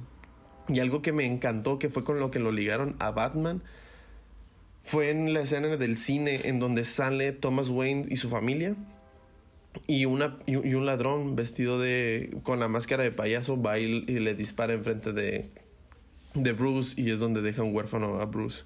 y 0.68 0.80
algo 0.80 1.02
que 1.02 1.12
me 1.12 1.26
encantó, 1.26 1.80
que 1.80 1.90
fue 1.90 2.04
con 2.04 2.20
lo 2.20 2.32
que 2.32 2.40
lo 2.40 2.52
ligaron 2.52 2.96
a 3.00 3.12
Batman, 3.12 3.62
fue 4.86 5.10
en 5.10 5.34
la 5.34 5.42
escena 5.42 5.76
del 5.78 5.98
cine 5.98 6.42
en 6.44 6.60
donde 6.60 6.86
sale 6.86 7.32
Thomas 7.32 7.70
Wayne 7.70 8.06
y 8.08 8.18
su 8.18 8.30
familia. 8.30 8.76
Y, 9.88 10.06
una, 10.06 10.38
y, 10.46 10.56
un 10.56 10.86
ladrón 10.86 11.36
vestido 11.36 11.80
de. 11.80 12.38
con 12.44 12.60
la 12.60 12.70
máscara 12.70 13.04
de 13.04 13.12
payaso 13.12 13.62
va 13.62 13.78
y, 13.80 14.02
le 14.06 14.36
dispara 14.36 14.74
enfrente 14.74 15.12
de, 15.12 15.50
de 16.36 16.52
Bruce 16.54 17.00
y 17.02 17.10
es 17.10 17.20
donde 17.20 17.42
deja 17.42 17.64
un 17.64 17.76
huérfano 17.76 18.22
a 18.22 18.26
Bruce. 18.26 18.64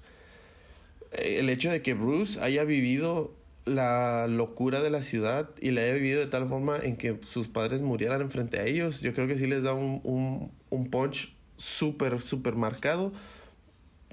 El 1.10 1.48
hecho 1.48 1.70
de 1.70 1.82
que 1.82 1.94
Bruce 1.94 2.38
haya 2.40 2.64
vivido 2.64 3.34
la 3.64 4.28
locura 4.28 4.82
de 4.82 4.90
la 4.90 5.02
ciudad 5.02 5.50
y 5.60 5.70
la 5.70 5.80
haya 5.80 5.94
vivido 5.94 6.20
de 6.20 6.26
tal 6.26 6.46
forma 6.48 6.78
en 6.80 6.96
que 6.96 7.18
sus 7.26 7.48
padres 7.48 7.82
murieran 7.82 8.20
enfrente 8.20 8.60
a 8.60 8.66
ellos, 8.66 9.00
yo 9.00 9.14
creo 9.14 9.26
que 9.26 9.36
sí 9.36 9.46
les 9.46 9.62
da 9.62 9.72
un, 9.72 10.00
un, 10.04 10.52
un 10.68 10.90
punch 10.90 11.34
súper, 11.56 12.20
súper 12.20 12.54
marcado 12.54 13.12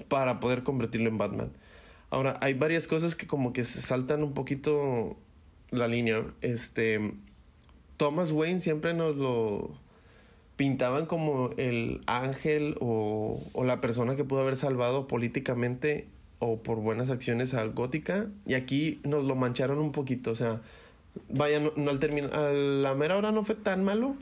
para 0.08 0.40
poder 0.40 0.64
convertirlo 0.64 1.10
en 1.10 1.18
Batman. 1.18 1.52
Ahora, 2.10 2.38
hay 2.42 2.54
varias 2.54 2.88
cosas 2.88 3.16
que 3.16 3.28
como 3.28 3.54
que 3.54 3.64
se 3.64 3.82
saltan 3.82 4.24
un 4.24 4.34
poquito 4.34 5.18
la 5.72 5.88
línea. 5.88 6.24
Este, 6.42 7.14
Thomas 7.98 8.32
Wayne 8.32 8.60
siempre 8.60 8.94
nos 8.94 9.18
lo 9.18 9.72
pintaban 10.56 11.06
como 11.06 11.52
el 11.58 12.02
ángel 12.08 12.76
o, 12.80 13.42
o 13.54 13.64
la 13.64 13.82
persona 13.82 14.16
que 14.16 14.24
pudo 14.24 14.42
haber 14.42 14.56
salvado 14.56 15.08
políticamente 15.08 16.08
o 16.40 16.62
por 16.62 16.78
buenas 16.78 17.10
acciones 17.10 17.54
a 17.54 17.66
Gótica. 17.66 18.28
Y 18.46 18.54
aquí 18.54 19.00
nos 19.04 19.26
lo 19.26 19.36
mancharon 19.36 19.80
un 19.80 19.92
poquito. 19.92 20.32
O 20.32 20.36
sea, 20.36 20.62
vaya, 21.30 21.60
no, 21.76 21.90
al 21.90 22.00
terminar, 22.00 22.34
a 22.34 22.52
la 22.54 22.94
mera 22.96 23.18
hora 23.18 23.32
no 23.32 23.44
fue 23.44 23.56
tan 23.56 23.84
malo, 23.84 24.16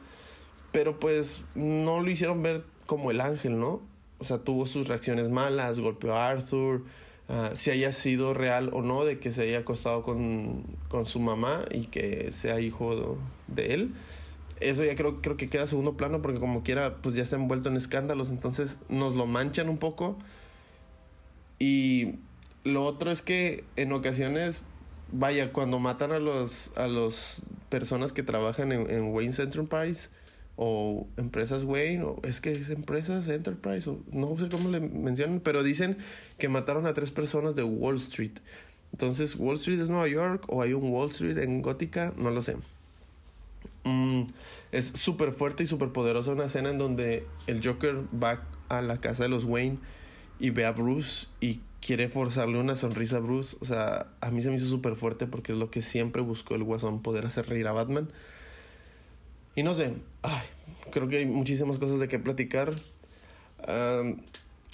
pero 0.71 0.99
pues 0.99 1.41
no 1.55 2.01
lo 2.01 2.09
hicieron 2.09 2.41
ver 2.41 2.63
como 2.85 3.11
el 3.11 3.21
ángel, 3.21 3.59
¿no? 3.59 3.81
O 4.19 4.23
sea, 4.23 4.39
tuvo 4.39 4.65
sus 4.65 4.87
reacciones 4.87 5.29
malas, 5.29 5.79
golpeó 5.79 6.15
a 6.15 6.29
Arthur, 6.29 6.83
Ah, 7.27 7.51
si 7.53 7.71
haya 7.71 7.91
sido 7.91 8.35
real 8.35 8.69
o 8.71 8.83
no 8.83 9.03
de 9.03 9.19
que 9.19 9.31
se 9.31 9.41
haya 9.43 9.59
acostado 9.59 10.03
con, 10.03 10.63
con 10.89 11.07
su 11.07 11.19
mamá 11.19 11.65
y 11.71 11.87
que 11.87 12.31
sea 12.31 12.59
hijo 12.59 13.17
de, 13.47 13.73
él. 13.73 13.93
Eso 14.59 14.83
ya 14.83 14.95
creo, 14.95 15.21
creo 15.21 15.35
que 15.35 15.49
queda 15.49 15.65
segundo 15.65 15.97
plano 15.97 16.21
porque 16.21 16.39
como 16.39 16.63
quiera 16.63 16.97
pues 16.97 17.15
ya 17.15 17.23
está 17.23 17.35
envuelto 17.35 17.69
en 17.69 17.77
escándalos, 17.77 18.29
entonces 18.29 18.77
nos 18.89 19.15
lo 19.15 19.25
manchan 19.25 19.69
un 19.69 19.79
poco. 19.79 20.17
Y 21.57 22.15
lo 22.63 22.83
otro 22.83 23.11
es 23.11 23.21
que 23.23 23.63
en 23.75 23.91
ocasiones, 23.91 24.61
vaya, 25.11 25.51
cuando 25.51 25.79
matan 25.79 26.11
a 26.11 26.19
los 26.19 26.71
a 26.75 26.87
los 26.87 27.41
personas 27.69 28.13
que 28.13 28.21
trabajan 28.21 28.71
en, 28.71 28.89
en 28.89 29.11
Wayne 29.11 29.31
Central 29.33 29.65
Price, 29.67 30.09
o 30.57 31.07
empresas 31.17 31.63
Wayne, 31.63 32.03
o 32.03 32.19
es 32.23 32.39
que 32.39 32.51
es 32.51 32.69
empresas 32.69 33.27
Enterprise, 33.27 33.89
o 33.89 33.99
no 34.11 34.37
sé 34.39 34.47
cómo 34.49 34.69
le 34.69 34.79
mencionan, 34.79 35.39
pero 35.39 35.63
dicen 35.63 35.97
que 36.37 36.47
mataron 36.47 36.87
a 36.87 36.93
tres 36.93 37.11
personas 37.11 37.55
de 37.55 37.63
Wall 37.63 37.95
Street. 37.95 38.39
Entonces, 38.93 39.35
¿Wall 39.35 39.55
Street 39.55 39.79
es 39.79 39.89
Nueva 39.89 40.07
York 40.07 40.45
o 40.47 40.61
hay 40.61 40.73
un 40.73 40.89
Wall 40.89 41.11
Street 41.11 41.37
en 41.37 41.61
Gótica? 41.61 42.13
No 42.15 42.31
lo 42.31 42.41
sé. 42.41 42.55
Mm, 43.83 44.23
es 44.71 44.91
súper 44.95 45.31
fuerte 45.31 45.63
y 45.63 45.65
súper 45.65 45.89
poderosa 45.89 46.31
una 46.31 46.45
escena 46.45 46.69
en 46.69 46.77
donde 46.77 47.27
el 47.47 47.61
Joker 47.63 48.03
va 48.21 48.43
a 48.69 48.81
la 48.81 48.97
casa 48.97 49.23
de 49.23 49.29
los 49.29 49.43
Wayne 49.43 49.77
y 50.39 50.49
ve 50.49 50.65
a 50.65 50.71
Bruce 50.71 51.27
y 51.39 51.59
quiere 51.81 52.09
forzarle 52.09 52.57
una 52.57 52.75
sonrisa 52.75 53.17
a 53.17 53.19
Bruce. 53.19 53.57
O 53.59 53.65
sea, 53.65 54.07
a 54.21 54.31
mí 54.31 54.41
se 54.41 54.49
me 54.49 54.55
hizo 54.55 54.65
súper 54.65 54.95
fuerte 54.95 55.27
porque 55.27 55.51
es 55.51 55.57
lo 55.57 55.69
que 55.69 55.81
siempre 55.81 56.21
buscó 56.21 56.55
el 56.55 56.63
guasón, 56.63 57.01
poder 57.01 57.25
hacer 57.25 57.47
reír 57.47 57.67
a 57.67 57.73
Batman. 57.73 58.09
Y 59.55 59.63
no 59.63 59.73
sé, 59.73 59.93
ay, 60.21 60.45
creo 60.91 61.07
que 61.07 61.17
hay 61.17 61.25
muchísimas 61.25 61.77
cosas 61.77 61.99
de 61.99 62.07
qué 62.07 62.19
platicar. 62.19 62.73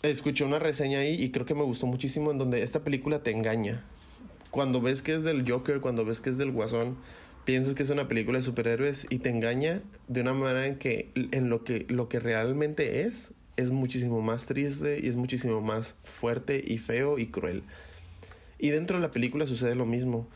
escuché 0.01 0.43
una 0.43 0.59
reseña 0.59 0.99
ahí 0.99 1.13
y 1.21 1.31
creo 1.31 1.45
que 1.45 1.55
me 1.55 1.63
gustó 1.63 1.85
muchísimo 1.85 2.31
en 2.31 2.37
donde 2.37 2.63
esta 2.63 2.83
película 2.83 3.23
te 3.23 3.31
engaña. 3.31 3.83
Cuando 4.49 4.81
ves 4.81 5.01
que 5.01 5.13
es 5.13 5.23
del 5.23 5.49
Joker, 5.49 5.79
cuando 5.79 6.03
ves 6.03 6.19
que 6.19 6.31
es 6.31 6.37
del 6.37 6.51
Guasón, 6.51 6.97
piensas 7.45 7.73
que 7.73 7.83
es 7.83 7.89
una 7.89 8.07
película 8.07 8.39
de 8.39 8.43
superhéroes 8.43 9.07
y 9.09 9.19
te 9.19 9.29
engaña 9.29 9.81
de 10.07 10.21
una 10.21 10.33
manera 10.33 10.65
en 10.65 10.77
que 10.77 11.09
en 11.15 11.49
lo 11.49 11.63
que 11.63 11.85
lo 11.89 12.09
que 12.09 12.19
realmente 12.19 13.01
es 13.01 13.31
es 13.57 13.71
muchísimo 13.71 14.21
más 14.21 14.45
triste 14.45 14.99
y 15.01 15.07
es 15.07 15.15
muchísimo 15.15 15.61
más 15.61 15.95
fuerte 16.03 16.63
y 16.65 16.77
feo 16.77 17.17
y 17.19 17.27
cruel. 17.27 17.63
Y 18.59 18.69
dentro 18.69 18.97
de 18.97 19.01
la 19.01 19.11
película 19.11 19.47
sucede 19.47 19.75
lo 19.75 19.85
mismo. 19.85 20.27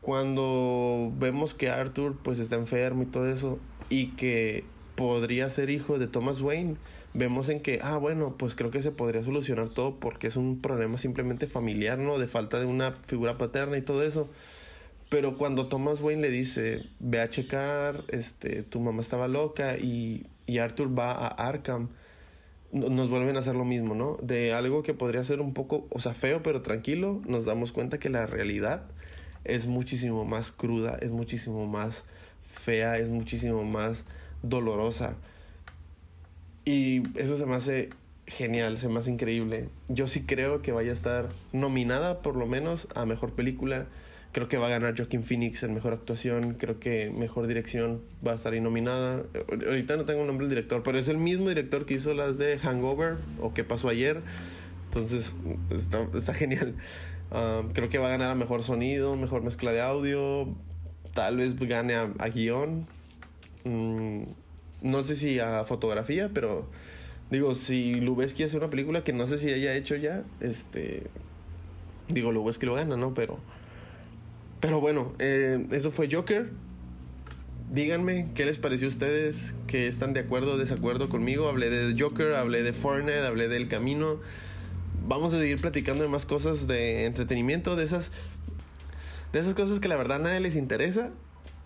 Cuando 0.00 1.12
vemos 1.18 1.54
que 1.54 1.70
Arthur 1.70 2.18
pues 2.22 2.38
está 2.38 2.56
enfermo 2.56 3.04
y 3.04 3.06
todo 3.06 3.28
eso, 3.28 3.58
y 3.92 4.06
que 4.12 4.64
podría 4.94 5.50
ser 5.50 5.68
hijo 5.68 5.98
de 5.98 6.06
Thomas 6.06 6.40
Wayne, 6.40 6.76
vemos 7.12 7.50
en 7.50 7.60
que, 7.60 7.78
ah, 7.82 7.98
bueno, 7.98 8.36
pues 8.38 8.54
creo 8.54 8.70
que 8.70 8.80
se 8.80 8.90
podría 8.90 9.22
solucionar 9.22 9.68
todo 9.68 10.00
porque 10.00 10.26
es 10.28 10.36
un 10.36 10.62
problema 10.62 10.96
simplemente 10.96 11.46
familiar, 11.46 11.98
¿no? 11.98 12.18
De 12.18 12.26
falta 12.26 12.58
de 12.58 12.64
una 12.64 12.92
figura 12.92 13.36
paterna 13.36 13.76
y 13.76 13.82
todo 13.82 14.02
eso. 14.02 14.30
Pero 15.10 15.36
cuando 15.36 15.66
Thomas 15.66 16.00
Wayne 16.00 16.22
le 16.22 16.30
dice, 16.30 16.80
ve 17.00 17.20
a 17.20 17.28
checar, 17.28 17.96
este, 18.08 18.62
tu 18.62 18.80
mamá 18.80 19.02
estaba 19.02 19.28
loca 19.28 19.76
y, 19.76 20.26
y 20.46 20.56
Arthur 20.56 20.98
va 20.98 21.12
a 21.12 21.26
Arkham, 21.28 21.90
nos 22.72 23.10
vuelven 23.10 23.36
a 23.36 23.40
hacer 23.40 23.54
lo 23.54 23.66
mismo, 23.66 23.94
¿no? 23.94 24.16
De 24.22 24.54
algo 24.54 24.82
que 24.82 24.94
podría 24.94 25.22
ser 25.22 25.42
un 25.42 25.52
poco, 25.52 25.86
o 25.90 26.00
sea, 26.00 26.14
feo 26.14 26.42
pero 26.42 26.62
tranquilo, 26.62 27.20
nos 27.26 27.44
damos 27.44 27.72
cuenta 27.72 27.98
que 27.98 28.08
la 28.08 28.26
realidad 28.26 28.84
es 29.44 29.66
muchísimo 29.66 30.24
más 30.24 30.50
cruda, 30.50 30.96
es 31.02 31.10
muchísimo 31.10 31.66
más 31.66 32.04
fea, 32.44 32.98
es 32.98 33.08
muchísimo 33.08 33.64
más 33.64 34.04
dolorosa. 34.42 35.14
Y 36.64 37.02
eso 37.18 37.36
se 37.36 37.46
me 37.46 37.56
hace 37.56 37.90
genial, 38.26 38.78
se 38.78 38.88
me 38.88 38.98
hace 38.98 39.10
increíble. 39.10 39.68
Yo 39.88 40.06
sí 40.06 40.24
creo 40.24 40.62
que 40.62 40.72
vaya 40.72 40.90
a 40.90 40.94
estar 40.94 41.28
nominada 41.52 42.22
por 42.22 42.36
lo 42.36 42.46
menos 42.46 42.88
a 42.94 43.04
mejor 43.04 43.32
película. 43.32 43.86
Creo 44.32 44.48
que 44.48 44.56
va 44.56 44.66
a 44.68 44.70
ganar 44.70 44.96
Joaquin 44.96 45.24
Phoenix 45.24 45.62
en 45.62 45.74
mejor 45.74 45.92
actuación. 45.92 46.54
Creo 46.54 46.80
que 46.80 47.10
mejor 47.10 47.46
dirección 47.46 48.00
va 48.26 48.32
a 48.32 48.34
estar 48.36 48.52
ahí 48.54 48.60
nominada. 48.60 49.24
Ahorita 49.66 49.96
no 49.96 50.04
tengo 50.04 50.22
el 50.22 50.26
nombre 50.26 50.46
del 50.46 50.56
director, 50.56 50.82
pero 50.82 50.98
es 50.98 51.08
el 51.08 51.18
mismo 51.18 51.48
director 51.48 51.84
que 51.84 51.94
hizo 51.94 52.14
las 52.14 52.38
de 52.38 52.58
Hangover 52.58 53.16
o 53.40 53.52
que 53.52 53.64
pasó 53.64 53.88
ayer. 53.88 54.22
Entonces 54.86 55.34
está, 55.70 56.06
está 56.14 56.32
genial. 56.32 56.76
Ah, 57.30 57.62
creo 57.72 57.88
que 57.88 57.98
va 57.98 58.06
a 58.06 58.10
ganar 58.10 58.30
a 58.30 58.34
mejor 58.34 58.62
sonido, 58.62 59.16
mejor 59.16 59.42
mezcla 59.42 59.72
de 59.72 59.80
audio, 59.80 60.54
tal 61.14 61.36
vez 61.36 61.58
gane 61.58 61.94
a, 61.94 62.28
guion. 62.28 62.86
Mm, 63.64 64.22
no 64.82 65.02
sé 65.02 65.14
si 65.14 65.38
a 65.38 65.64
fotografía, 65.64 66.30
pero 66.32 66.66
digo, 67.30 67.54
si 67.54 68.00
Lubeski 68.00 68.44
hace 68.44 68.56
una 68.56 68.70
película 68.70 69.04
que 69.04 69.12
no 69.12 69.26
sé 69.26 69.36
si 69.36 69.50
haya 69.50 69.74
hecho 69.74 69.96
ya, 69.96 70.24
este. 70.40 71.04
Digo, 72.08 72.32
Lubeski 72.32 72.66
lo 72.66 72.74
gana, 72.74 72.96
¿no? 72.96 73.14
Pero. 73.14 73.38
Pero 74.60 74.80
bueno, 74.80 75.12
eh, 75.18 75.66
eso 75.72 75.90
fue 75.90 76.08
Joker. 76.10 76.50
Díganme 77.72 78.28
qué 78.34 78.44
les 78.44 78.58
pareció 78.58 78.86
a 78.86 78.90
ustedes, 78.90 79.54
que 79.66 79.86
están 79.86 80.12
de 80.12 80.20
acuerdo 80.20 80.52
o 80.52 80.58
desacuerdo 80.58 81.08
conmigo. 81.08 81.48
Hablé 81.48 81.70
de 81.70 82.00
Joker, 82.00 82.34
hablé 82.34 82.62
de 82.62 82.72
Fortnite, 82.72 83.20
hablé 83.20 83.48
del 83.48 83.68
camino. 83.68 84.20
Vamos 85.08 85.32
a 85.34 85.38
seguir 85.38 85.60
platicando 85.60 86.02
de 86.02 86.08
más 86.08 86.26
cosas 86.26 86.66
de 86.68 87.06
entretenimiento, 87.06 87.74
de 87.74 87.84
esas 87.84 88.12
de 89.32 89.40
esas 89.40 89.54
cosas 89.54 89.80
que 89.80 89.88
la 89.88 89.96
verdad 89.96 90.16
a 90.16 90.20
nadie 90.20 90.40
les 90.40 90.56
interesa, 90.56 91.10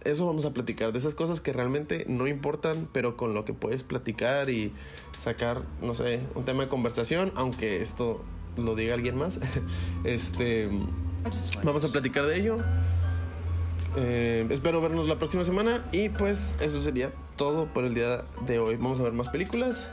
eso 0.04 0.26
vamos 0.26 0.44
a 0.44 0.52
platicar. 0.52 0.92
De 0.92 0.98
esas 0.98 1.14
cosas 1.14 1.40
que 1.40 1.52
realmente 1.52 2.04
no 2.08 2.26
importan, 2.26 2.88
pero 2.92 3.16
con 3.16 3.34
lo 3.34 3.44
que 3.44 3.52
puedes 3.52 3.82
platicar 3.82 4.48
y 4.50 4.72
sacar, 5.18 5.62
no 5.82 5.94
sé, 5.94 6.20
un 6.34 6.44
tema 6.44 6.64
de 6.64 6.68
conversación, 6.68 7.32
aunque 7.34 7.80
esto 7.80 8.22
lo 8.56 8.74
diga 8.74 8.94
alguien 8.94 9.16
más. 9.16 9.40
este, 10.04 10.70
vamos 11.64 11.84
a 11.84 11.92
platicar 11.92 12.26
de 12.26 12.36
ello. 12.38 12.56
Eh, 13.96 14.46
espero 14.50 14.80
vernos 14.80 15.08
la 15.08 15.18
próxima 15.18 15.42
semana 15.42 15.86
y 15.90 16.10
pues 16.10 16.54
eso 16.60 16.80
sería 16.82 17.12
todo 17.36 17.66
por 17.72 17.84
el 17.84 17.94
día 17.94 18.24
de 18.46 18.58
hoy. 18.58 18.76
Vamos 18.76 19.00
a 19.00 19.02
ver 19.02 19.12
más 19.12 19.28
películas 19.28 19.88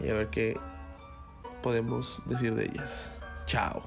y 0.00 0.08
a 0.08 0.14
ver 0.14 0.28
qué 0.28 0.56
podemos 1.62 2.22
decir 2.26 2.54
de 2.54 2.66
ellas. 2.66 3.10
Chao. 3.46 3.82